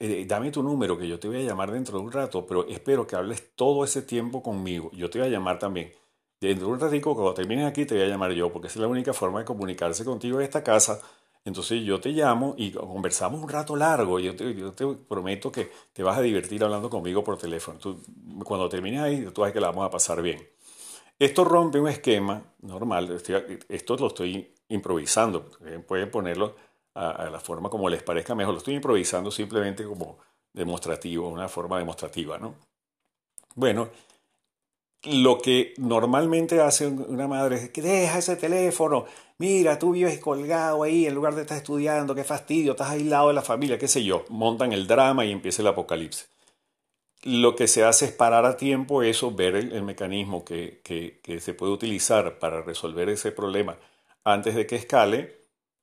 eh, 0.00 0.24
dame 0.26 0.50
tu 0.50 0.62
número, 0.62 0.98
que 0.98 1.08
yo 1.08 1.18
te 1.18 1.28
voy 1.28 1.38
a 1.38 1.48
llamar 1.48 1.70
dentro 1.70 1.98
de 1.98 2.04
un 2.04 2.12
rato, 2.12 2.46
pero 2.46 2.66
espero 2.68 3.06
que 3.06 3.16
hables 3.16 3.54
todo 3.54 3.84
ese 3.84 4.02
tiempo 4.02 4.42
conmigo. 4.42 4.90
Yo 4.92 5.10
te 5.10 5.18
voy 5.18 5.28
a 5.28 5.30
llamar 5.30 5.58
también. 5.58 5.92
Dentro 6.42 6.66
de 6.66 6.72
un 6.72 6.80
ratico, 6.80 7.14
cuando 7.14 7.34
termines 7.34 7.66
aquí, 7.66 7.86
te 7.86 7.94
voy 7.94 8.02
a 8.02 8.08
llamar 8.08 8.32
yo, 8.32 8.52
porque 8.52 8.66
es 8.66 8.74
la 8.74 8.88
única 8.88 9.12
forma 9.12 9.38
de 9.38 9.44
comunicarse 9.44 10.04
contigo 10.04 10.40
en 10.40 10.44
esta 10.44 10.64
casa 10.64 11.00
Entonces 11.44 11.84
yo 11.84 12.00
te 12.00 12.08
llamo 12.10 12.56
y 12.58 12.72
conversamos 12.72 13.40
un 13.40 13.48
rato 13.48 13.76
largo. 13.76 14.18
Yo 14.18 14.34
te, 14.34 14.52
yo 14.52 14.72
te 14.72 14.84
prometo 15.08 15.52
que 15.52 15.70
te 15.92 16.02
vas 16.02 16.18
a 16.18 16.20
divertir 16.20 16.64
hablando 16.64 16.90
conmigo 16.90 17.22
por 17.22 17.38
teléfono. 17.38 17.78
Cuando 18.44 18.68
termines 18.68 19.00
ahí, 19.02 19.24
tú 19.26 19.40
sabes 19.42 19.52
que 19.52 19.60
la 19.60 19.68
vamos 19.68 19.86
a 19.86 19.90
pasar 19.90 20.20
bien. 20.20 20.44
Esto 21.16 21.44
rompe 21.44 21.78
un 21.78 21.88
esquema 21.88 22.42
normal. 22.62 23.22
Esto 23.68 23.96
lo 23.96 24.08
estoy 24.08 24.52
improvisando. 24.68 25.48
Pueden 25.86 26.10
ponerlo 26.10 26.56
a, 26.94 27.30
la 27.30 27.38
forma 27.38 27.70
como 27.70 27.88
les 27.88 28.02
parezca 28.02 28.34
mejor. 28.34 28.54
Lo 28.54 28.58
estoy 28.58 28.74
improvisando 28.74 29.30
simplemente 29.30 29.84
como 29.84 30.18
demostrativo, 30.52 31.28
una 31.28 31.48
forma 31.48 31.78
demostrativa, 31.78 32.36
¿no? 32.38 32.56
Bueno, 33.54 33.90
lo 35.04 35.38
que 35.38 35.74
normalmente 35.78 36.60
hace 36.60 36.86
una 36.86 37.26
madre 37.26 37.56
es 37.56 37.70
que 37.70 37.82
deja 37.82 38.18
ese 38.18 38.36
teléfono, 38.36 39.06
mira, 39.38 39.78
tú 39.78 39.92
vives 39.92 40.18
colgado 40.20 40.82
ahí 40.82 41.06
en 41.06 41.14
lugar 41.14 41.34
de 41.34 41.42
estar 41.42 41.56
estudiando, 41.56 42.14
qué 42.14 42.24
fastidio, 42.24 42.72
estás 42.72 42.90
aislado 42.90 43.28
de 43.28 43.34
la 43.34 43.42
familia, 43.42 43.78
qué 43.78 43.88
sé 43.88 44.04
yo, 44.04 44.24
montan 44.28 44.72
el 44.72 44.86
drama 44.86 45.24
y 45.24 45.32
empieza 45.32 45.62
el 45.62 45.68
apocalipsis. 45.68 46.28
Lo 47.24 47.54
que 47.54 47.68
se 47.68 47.84
hace 47.84 48.06
es 48.06 48.12
parar 48.12 48.44
a 48.46 48.56
tiempo 48.56 49.02
eso, 49.02 49.30
ver 49.32 49.54
el, 49.54 49.82
mecanismo 49.82 50.44
que, 50.44 50.80
que 50.82 51.40
se 51.40 51.54
puede 51.54 51.72
utilizar 51.72 52.38
para 52.38 52.62
resolver 52.62 53.08
ese 53.08 53.30
problema 53.32 53.78
antes 54.24 54.54
de 54.54 54.66
que 54.66 54.76
escale 54.76 55.42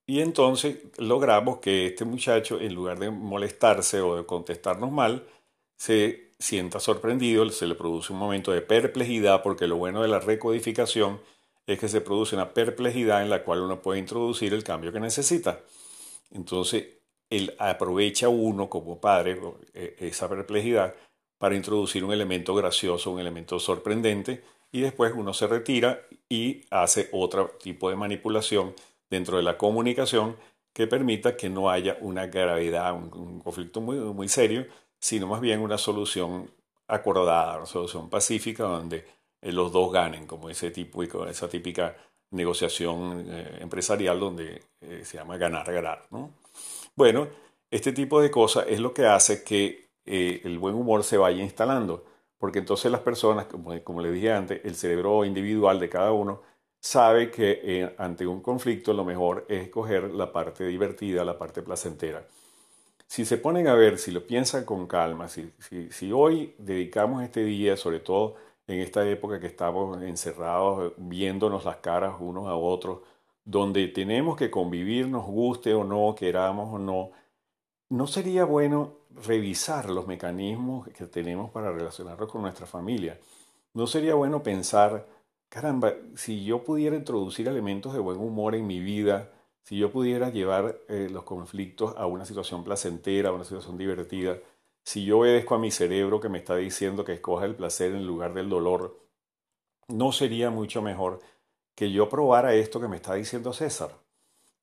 y 0.09 0.21
entonces 0.21 0.79
logramos 0.97 1.59
que 1.59 1.85
este 1.85 2.03
muchacho, 2.03 2.59
en 2.59 2.73
lugar 2.73 2.97
de 2.97 3.11
molestarse 3.11 4.01
o 4.01 4.15
de 4.17 4.25
contestarnos 4.25 4.91
mal, 4.91 5.27
se 5.77 6.28
sienta 6.39 6.79
sorprendido, 6.79 7.47
se 7.49 7.67
le 7.67 7.75
produce 7.75 8.13
un 8.13 8.19
momento 8.19 8.51
de 8.51 8.61
perplejidad, 8.61 9.43
porque 9.43 9.67
lo 9.67 9.75
bueno 9.75 10.01
de 10.01 10.07
la 10.07 10.19
recodificación 10.19 11.19
es 11.67 11.77
que 11.79 11.89
se 11.89 12.01
produce 12.01 12.35
una 12.35 12.53
perplejidad 12.53 13.21
en 13.21 13.29
la 13.29 13.43
cual 13.43 13.61
uno 13.61 13.81
puede 13.81 13.99
introducir 13.99 14.53
el 14.53 14.63
cambio 14.63 14.91
que 14.91 14.99
necesita. 14.99 15.59
Entonces, 16.31 16.87
él 17.29 17.55
aprovecha 17.59 18.29
uno 18.29 18.69
como 18.69 18.99
padre 18.99 19.39
e, 19.73 19.95
esa 19.99 20.27
perplejidad 20.29 20.95
para 21.37 21.55
introducir 21.55 22.03
un 22.03 22.11
elemento 22.11 22.55
gracioso, 22.55 23.11
un 23.11 23.19
elemento 23.19 23.59
sorprendente, 23.59 24.43
y 24.71 24.81
después 24.81 25.13
uno 25.15 25.33
se 25.33 25.47
retira 25.47 26.01
y 26.27 26.61
hace 26.69 27.09
otro 27.11 27.57
tipo 27.61 27.89
de 27.89 27.95
manipulación 27.95 28.73
dentro 29.09 29.37
de 29.37 29.43
la 29.43 29.57
comunicación 29.57 30.37
que 30.73 30.87
permita 30.87 31.35
que 31.35 31.49
no 31.49 31.69
haya 31.69 31.97
una 32.01 32.27
gravedad, 32.27 32.93
un, 32.93 33.39
conflicto 33.39 33.81
muy, 33.81 33.97
muy 33.97 34.27
serio, 34.29 34.67
sino 34.99 35.27
más 35.27 35.41
bien 35.41 35.61
una 35.61 35.77
solución 35.77 36.51
acordada, 36.87 37.57
una 37.57 37.65
solución 37.65 38.09
pacífica 38.09 38.63
donde 38.63 39.05
eh, 39.41 39.51
los 39.51 39.71
dos 39.71 39.91
ganen, 39.91 40.27
como 40.27 40.49
ese 40.49 40.71
tipo, 40.71 41.03
esa 41.03 41.47
típica 41.47 41.95
negociación 42.31 43.25
eh, 43.27 43.57
empresarial 43.61 44.19
donde 44.19 44.63
eh, 44.81 45.01
se 45.05 45.17
llama 45.17 45.37
ganar, 45.37 45.71
ganar. 45.71 46.05
¿no? 46.11 46.31
Bueno, 46.95 47.27
este 47.71 47.93
tipo 47.93 48.21
de 48.21 48.29
cosas 48.29 48.65
es 48.67 48.79
lo 48.79 48.93
que 48.93 49.05
hace 49.05 49.43
que 49.43 49.87
el 50.05 50.57
buen 50.57 50.73
humor 50.73 51.03
se 51.03 51.17
vaya 51.17 51.43
instalando, 51.43 52.03
porque 52.39 52.57
entonces 52.57 52.91
las 52.91 53.01
personas, 53.01 53.45
como, 53.45 53.79
como 53.83 54.01
le 54.01 54.11
dije 54.11 54.31
antes, 54.31 54.59
el 54.65 54.75
cerebro 54.75 55.23
individual 55.23 55.79
de 55.79 55.87
cada 55.87 56.11
uno 56.11 56.41
sabe 56.81 57.29
que 57.29 57.93
ante 57.99 58.25
un 58.25 58.41
conflicto 58.41 58.91
lo 58.93 59.05
mejor 59.05 59.45
es 59.47 59.65
escoger 59.65 60.11
la 60.11 60.31
parte 60.31 60.65
divertida, 60.65 61.23
la 61.23 61.37
parte 61.37 61.61
placentera 61.61 62.25
si 63.09 63.25
se 63.25 63.37
ponen 63.39 63.67
a 63.67 63.73
ver, 63.73 63.97
si 63.97 64.11
lo 64.11 64.27
piensan 64.27 64.65
con 64.65 64.85
calma, 64.85 65.27
si, 65.27 66.11
hoy 66.11 66.53
dedicamos 66.59 67.23
este 67.23 67.43
día, 67.43 67.75
sobre 67.75 67.99
todo 68.01 68.35
en 68.67 68.81
esta 68.81 69.03
época 69.09 69.39
que 69.39 69.47
estamos 69.47 69.99
encerrados, 70.03 70.93
viéndonos 70.95 71.65
las 71.65 71.77
caras 71.77 72.17
unos 72.19 72.47
a 72.47 72.53
otros, 72.53 72.99
donde 73.43 73.87
tenemos 73.87 74.37
que 74.37 74.51
convivir, 74.51 75.07
nos 75.07 75.25
guste 75.25 75.73
o 75.73 75.83
no, 75.83 76.13
queramos 76.15 76.71
o 76.71 76.77
no, 76.77 77.09
¿no 77.89 78.05
sería 78.05 78.45
bueno 78.45 78.97
revisar 79.25 79.89
los 79.89 80.05
mecanismos 80.05 80.87
que 80.89 81.07
tenemos 81.07 81.49
para 81.49 81.71
relacionarnos 81.71 82.31
con 82.31 82.43
nuestra 82.43 82.67
familia? 82.67 83.19
¿No 83.73 83.87
sería 83.87 84.13
bueno 84.13 84.43
pensar, 84.43 85.07
caramba, 85.49 85.95
si 86.15 86.45
yo 86.45 86.63
pudiera 86.63 86.95
introducir 86.95 87.47
elementos 87.47 87.91
de 87.93 87.99
buen 87.99 88.19
humor 88.19 88.53
en 88.53 88.67
mi 88.67 88.79
vida, 88.79 89.31
si 89.69 89.77
yo 89.77 89.91
pudiera 89.91 90.31
llevar 90.31 90.81
eh, 90.87 91.09
los 91.11 91.25
conflictos 91.25 91.93
a 91.95 92.07
una 92.07 92.25
situación 92.25 92.63
placentera, 92.63 93.29
a 93.29 93.33
una 93.33 93.43
situación 93.43 93.77
divertida, 93.77 94.39
si 94.83 95.05
yo 95.05 95.19
obedezco 95.19 95.53
a 95.53 95.59
mi 95.59 95.69
cerebro 95.69 96.19
que 96.19 96.27
me 96.27 96.39
está 96.39 96.55
diciendo 96.55 97.05
que 97.05 97.13
escoja 97.13 97.45
el 97.45 97.53
placer 97.53 97.93
en 97.93 98.07
lugar 98.07 98.33
del 98.33 98.49
dolor, 98.49 98.99
¿no 99.87 100.11
sería 100.11 100.49
mucho 100.49 100.81
mejor 100.81 101.19
que 101.75 101.91
yo 101.91 102.09
probara 102.09 102.55
esto 102.55 102.81
que 102.81 102.87
me 102.87 102.95
está 102.95 103.13
diciendo 103.13 103.53
César? 103.53 103.91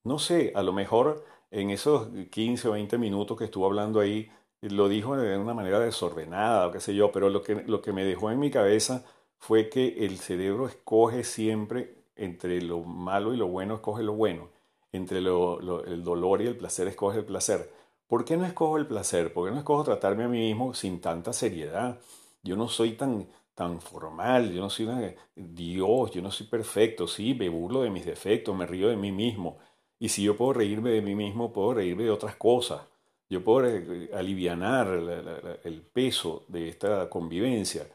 No 0.03 0.19
sé, 0.19 0.51
a 0.57 0.65
lo 0.65 0.73
mejor 0.73 1.25
en 1.53 1.71
esos 1.71 2.09
15 2.33 2.67
o 2.67 2.73
20 2.73 2.99
minutos 2.99 3.39
que 3.39 3.45
estuvo 3.45 3.67
hablando 3.67 4.01
ahí, 4.01 4.29
lo 4.61 4.89
dijo 4.89 5.17
de 5.17 5.39
una 5.39 5.55
manera 5.55 5.79
desordenada 5.79 6.67
o 6.67 6.73
qué 6.73 6.81
sé 6.81 6.97
yo, 6.97 7.13
pero 7.13 7.31
lo 7.31 7.45
que, 7.45 7.63
lo 7.63 7.81
que 7.81 7.93
me 7.93 8.05
dejó 8.05 8.33
en 8.33 8.41
mi 8.41 8.51
cabeza 8.51 9.05
fue 9.39 9.69
que 9.69 10.05
el 10.05 10.19
cerebro 10.19 10.67
escoge 10.67 11.23
siempre 11.23 11.95
entre 12.17 12.61
lo 12.61 12.81
malo 12.81 13.33
y 13.35 13.37
lo 13.37 13.47
bueno, 13.47 13.77
escoge 13.77 14.03
lo 14.03 14.15
bueno 14.15 14.56
entre 14.93 15.19
el 15.19 16.05
dolor 16.05 16.43
y 16.43 16.47
el 16.47 16.57
placer, 16.57 16.89
escoge 16.89 17.19
el 17.19 17.25
placer. 17.25 17.71
¿Por 18.07 18.25
qué 18.25 18.37
no 18.37 18.47
escojo 18.47 18.77
el 18.77 18.87
placer? 18.87 19.33
¿Por 19.33 19.49
qué 19.49 19.53
no 19.53 19.59
escojo 19.59 19.85
tratarme 19.85 20.25
a 20.25 20.29
mí 20.29 20.39
mismo 20.39 20.75
sin 20.75 21.01
tanta 21.01 21.33
seriedad? 21.33 21.99
Yo 22.43 22.57
no 22.57 22.69
soy 22.69 22.93
tan, 22.93 23.27
tan 23.55 23.81
formal, 23.81 24.53
yo 24.53 24.61
no 24.61 24.71
soy 24.71 24.89
Dios, 25.35 26.11
yo 26.13 26.23
no 26.23 26.31
soy 26.31 26.47
perfecto, 26.47 27.09
sí, 27.09 27.35
me 27.35 27.49
burlo 27.49 27.83
de 27.83 27.91
mis 27.91 28.07
defectos, 28.07 28.57
me 28.57 28.67
río 28.67 28.89
de 28.89 28.97
mí 28.97 29.13
mismo. 29.13 29.59
Y 29.99 30.09
si 30.09 30.23
yo 30.23 30.37
puedo 30.37 30.53
reírme 30.53 30.91
de 30.91 31.03
mí 31.03 31.15
mismo, 31.15 31.53
puedo 31.53 31.75
reírme 31.75 32.05
de 32.05 32.11
otras 32.11 32.37
cosas. 32.37 32.83
Yo 33.29 33.43
puedo 33.43 33.67
eh, 33.67 34.11
aliviar 34.15 34.89
el 35.65 35.83
peso 35.93 36.45
de 36.49 36.69
esta 36.69 37.11
convivencia 37.11 37.87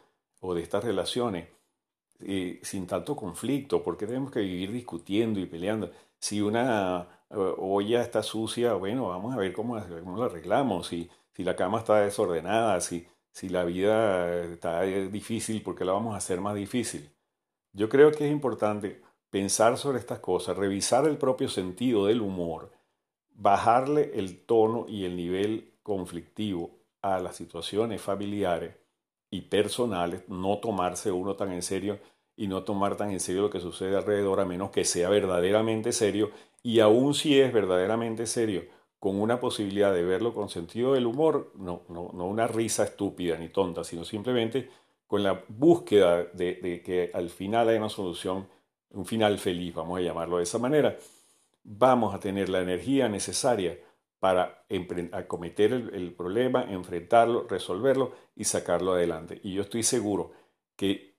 o 0.42 0.54
de 0.54 0.62
estas 0.62 0.84
relaciones 0.84 1.48
eh, 2.24 2.60
sin 2.64 2.86
tanto 2.86 3.16
conflicto. 3.16 3.82
¿Por 3.82 3.98
qué 3.98 4.06
tenemos 4.06 4.32
que 4.32 4.42
vivir 4.42 4.72
discutiendo 4.72 5.40
y 5.40 5.46
peleando? 5.46 5.92
Si 6.22 6.40
una 6.40 7.08
eh, 7.30 7.36
olla 7.58 8.02
está 8.02 8.24
sucia, 8.24 8.74
bueno, 8.76 9.10
vamos 9.10 9.34
a 9.34 9.38
ver 9.38 9.52
cómo, 9.52 9.82
cómo 10.04 10.18
la 10.18 10.26
arreglamos, 10.26 10.88
si, 10.88 11.10
si 11.34 11.44
la 11.44 11.56
cama 11.56 11.80
está 11.80 12.00
desordenada, 12.00 12.80
si, 12.80 13.08
si 13.32 13.50
la 13.50 13.66
vida 13.66 14.44
está 14.44 14.82
difícil, 14.82 15.64
¿por 15.64 15.76
qué 15.76 15.84
la 15.84 15.94
vamos 15.94 16.14
a 16.14 16.18
hacer 16.18 16.40
más 16.40 16.56
difícil? 16.56 17.10
Yo 17.74 17.90
creo 17.90 18.12
que 18.12 18.26
es 18.26 18.32
importante 18.32 19.02
pensar 19.32 19.78
sobre 19.78 19.98
estas 19.98 20.20
cosas, 20.20 20.58
revisar 20.58 21.08
el 21.08 21.18
propio 21.18 21.50
sentido 21.50 22.06
del 22.06 22.22
humor, 22.22 22.72
bajarle 23.34 24.12
el 24.14 24.46
tono 24.46 24.86
y 24.88 25.06
el 25.06 25.16
nivel 25.16 25.74
conflictivo 25.82 26.78
a 27.02 27.20
las 27.20 27.36
situaciones 27.36 28.02
familiares 28.02 28.76
y 29.32 29.42
personales, 29.42 30.28
no 30.28 30.60
tomarse 30.60 31.12
uno 31.12 31.36
tan 31.36 31.52
en 31.52 31.64
serio 31.64 32.00
y 32.42 32.48
no 32.48 32.64
tomar 32.64 32.98
tan 32.98 33.12
en 33.12 33.20
serio 33.20 33.44
lo 33.44 33.50
que 33.52 33.60
sucede 33.60 33.96
alrededor 33.96 34.40
a 34.40 34.46
menos 34.46 34.72
que 34.72 34.84
sea 34.84 35.10
verdaderamente 35.10 35.92
serio 35.92 36.32
y 36.64 36.80
aún 36.80 37.14
si 37.14 37.40
es 37.40 37.54
verdaderamente 37.54 38.26
serio 38.26 38.64
con 38.98 39.22
una 39.22 39.40
posibilidad 39.40 39.94
de 39.94 40.02
verlo 40.02 40.34
con 40.34 40.50
sentido 40.50 40.94
del 40.94 41.06
humor, 41.06 41.52
no, 41.56 41.84
no, 41.88 42.02
una 42.08 42.48
risa 42.48 42.84
estúpida 42.84 43.38
ni 43.38 43.50
tonta, 43.50 43.84
sino 43.84 44.04
simplemente 44.06 44.72
con 45.06 45.22
la 45.22 45.44
búsqueda 45.50 46.24
de, 46.34 46.82
que 46.84 47.12
al 47.14 47.30
final 47.30 47.70
haya 47.70 47.78
una 47.78 47.90
solución, 47.90 48.48
un 48.90 49.06
final 49.06 49.38
feliz, 49.38 49.76
vamos 49.76 50.00
a 50.00 50.02
llamarlo 50.02 50.38
de 50.38 50.44
esa 50.44 50.58
manera, 50.58 50.98
vamos 51.64 52.16
a 52.16 52.20
tener 52.20 52.50
la 52.50 52.62
energía 52.62 53.08
necesaria 53.08 53.78
para 54.18 54.66
acometer 55.12 55.74
el, 55.74 55.94
el 55.94 56.12
problema, 56.14 56.64
enfrentarlo, 56.64 57.46
resolverlo 57.48 58.14
y 58.36 58.46
sacarlo 58.46 58.94
adelante. 58.94 59.40
Y 59.44 59.54
yo 59.54 59.62
estoy 59.62 59.84
seguro 59.84 60.32
que 60.76 61.11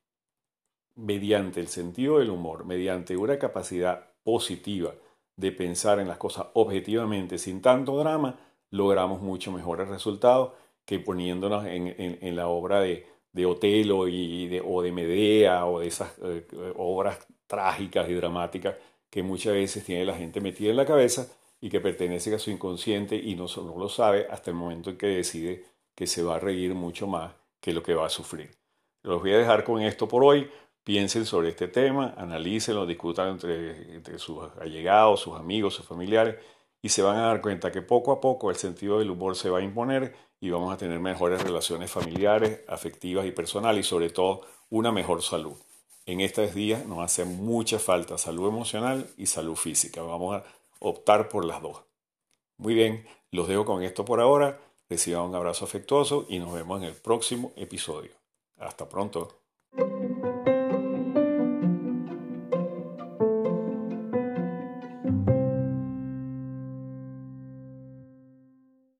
mediante 0.96 1.60
el 1.60 1.68
sentido 1.68 2.18
del 2.18 2.30
humor, 2.30 2.64
mediante 2.64 3.16
una 3.16 3.38
capacidad 3.38 4.10
positiva 4.22 4.94
de 5.36 5.52
pensar 5.52 5.98
en 5.98 6.08
las 6.08 6.18
cosas 6.18 6.46
objetivamente 6.54 7.38
sin 7.38 7.62
tanto 7.62 7.96
drama, 7.98 8.38
logramos 8.70 9.20
mucho 9.20 9.52
mejores 9.52 9.88
resultados 9.88 10.52
que 10.84 10.98
poniéndonos 10.98 11.64
en, 11.66 12.36
la 12.36 12.48
obra 12.48 12.80
de, 12.80 13.06
de 13.32 13.46
Otelo 13.46 14.08
y 14.08 14.48
de, 14.48 14.62
o 14.64 14.82
de 14.82 14.92
Medea 14.92 15.66
o 15.66 15.80
de 15.80 15.86
esas 15.86 16.12
eh, 16.22 16.46
obras 16.76 17.26
trágicas 17.46 18.08
y 18.08 18.14
dramáticas 18.14 18.76
que 19.08 19.22
muchas 19.22 19.52
veces 19.52 19.84
tiene 19.84 20.04
la 20.04 20.16
gente 20.16 20.40
metida 20.40 20.70
en 20.70 20.76
la 20.76 20.86
cabeza 20.86 21.28
y 21.60 21.70
que 21.70 21.80
pertenece 21.80 22.34
a 22.34 22.38
su 22.38 22.50
inconsciente 22.50 23.16
y 23.16 23.34
no, 23.36 23.46
no 23.56 23.78
lo 23.78 23.88
sabe 23.88 24.26
hasta 24.30 24.50
el 24.50 24.56
momento 24.56 24.90
en 24.90 24.98
que 24.98 25.06
decide 25.06 25.64
que 25.94 26.06
se 26.06 26.22
va 26.22 26.36
a 26.36 26.40
reír 26.40 26.74
mucho 26.74 27.06
más 27.06 27.34
que 27.60 27.72
lo 27.72 27.82
que 27.82 27.94
va 27.94 28.06
a 28.06 28.10
sufrir. 28.10 28.50
Los 29.02 29.20
voy 29.20 29.32
a 29.32 29.38
dejar 29.38 29.64
con 29.64 29.82
esto 29.82 30.08
por 30.08 30.24
hoy 30.24 30.50
piensen 30.84 31.26
sobre 31.26 31.50
este 31.50 31.68
tema, 31.68 32.14
analícenlo, 32.16 32.86
discutan 32.86 33.28
entre, 33.28 34.18
sus 34.18 34.38
allegados, 34.60 35.20
sus 35.20 35.36
amigos, 35.36 35.74
sus 35.74 35.86
familiares 35.86 36.36
y 36.80 36.88
se 36.88 37.02
van 37.02 37.16
a 37.16 37.26
dar 37.26 37.40
cuenta 37.40 37.70
que 37.70 37.82
poco 37.82 38.12
a 38.12 38.20
poco 38.20 38.50
el 38.50 38.56
sentido 38.56 38.98
del 38.98 39.10
humor 39.10 39.36
se 39.36 39.50
va 39.50 39.58
a 39.58 39.62
imponer 39.62 40.14
y 40.40 40.50
vamos 40.50 40.74
a 40.74 40.76
tener 40.76 40.98
mejores 40.98 41.42
relaciones 41.42 41.90
familiares, 41.90 42.60
afectivas 42.66 43.24
y 43.26 43.30
personales 43.30 43.86
y 43.86 43.88
sobre 43.88 44.10
todo 44.10 44.42
una 44.70 44.90
mejor 44.90 45.22
salud. 45.22 45.56
En 46.04 46.20
estos 46.20 46.52
días 46.54 46.84
nos 46.84 46.98
hace 46.98 47.24
mucha 47.24 47.78
falta 47.78 48.18
salud 48.18 48.48
emocional 48.48 49.08
y 49.16 49.26
salud 49.26 49.54
física. 49.54 50.02
Vamos 50.02 50.36
a 50.36 50.44
optar 50.80 51.28
por 51.28 51.44
las 51.44 51.62
dos. 51.62 51.82
Muy 52.56 52.74
bien, 52.74 53.06
los 53.30 53.46
dejo 53.46 53.64
con 53.64 53.84
esto 53.84 54.04
por 54.04 54.20
ahora. 54.20 54.60
Reciban 54.88 55.22
un 55.22 55.34
abrazo 55.36 55.64
afectuoso 55.64 56.26
y 56.28 56.40
nos 56.40 56.52
vemos 56.52 56.82
en 56.82 56.88
el 56.88 56.94
próximo 56.94 57.52
episodio. 57.54 58.10
Hasta 58.58 58.88
pronto. 58.88 59.41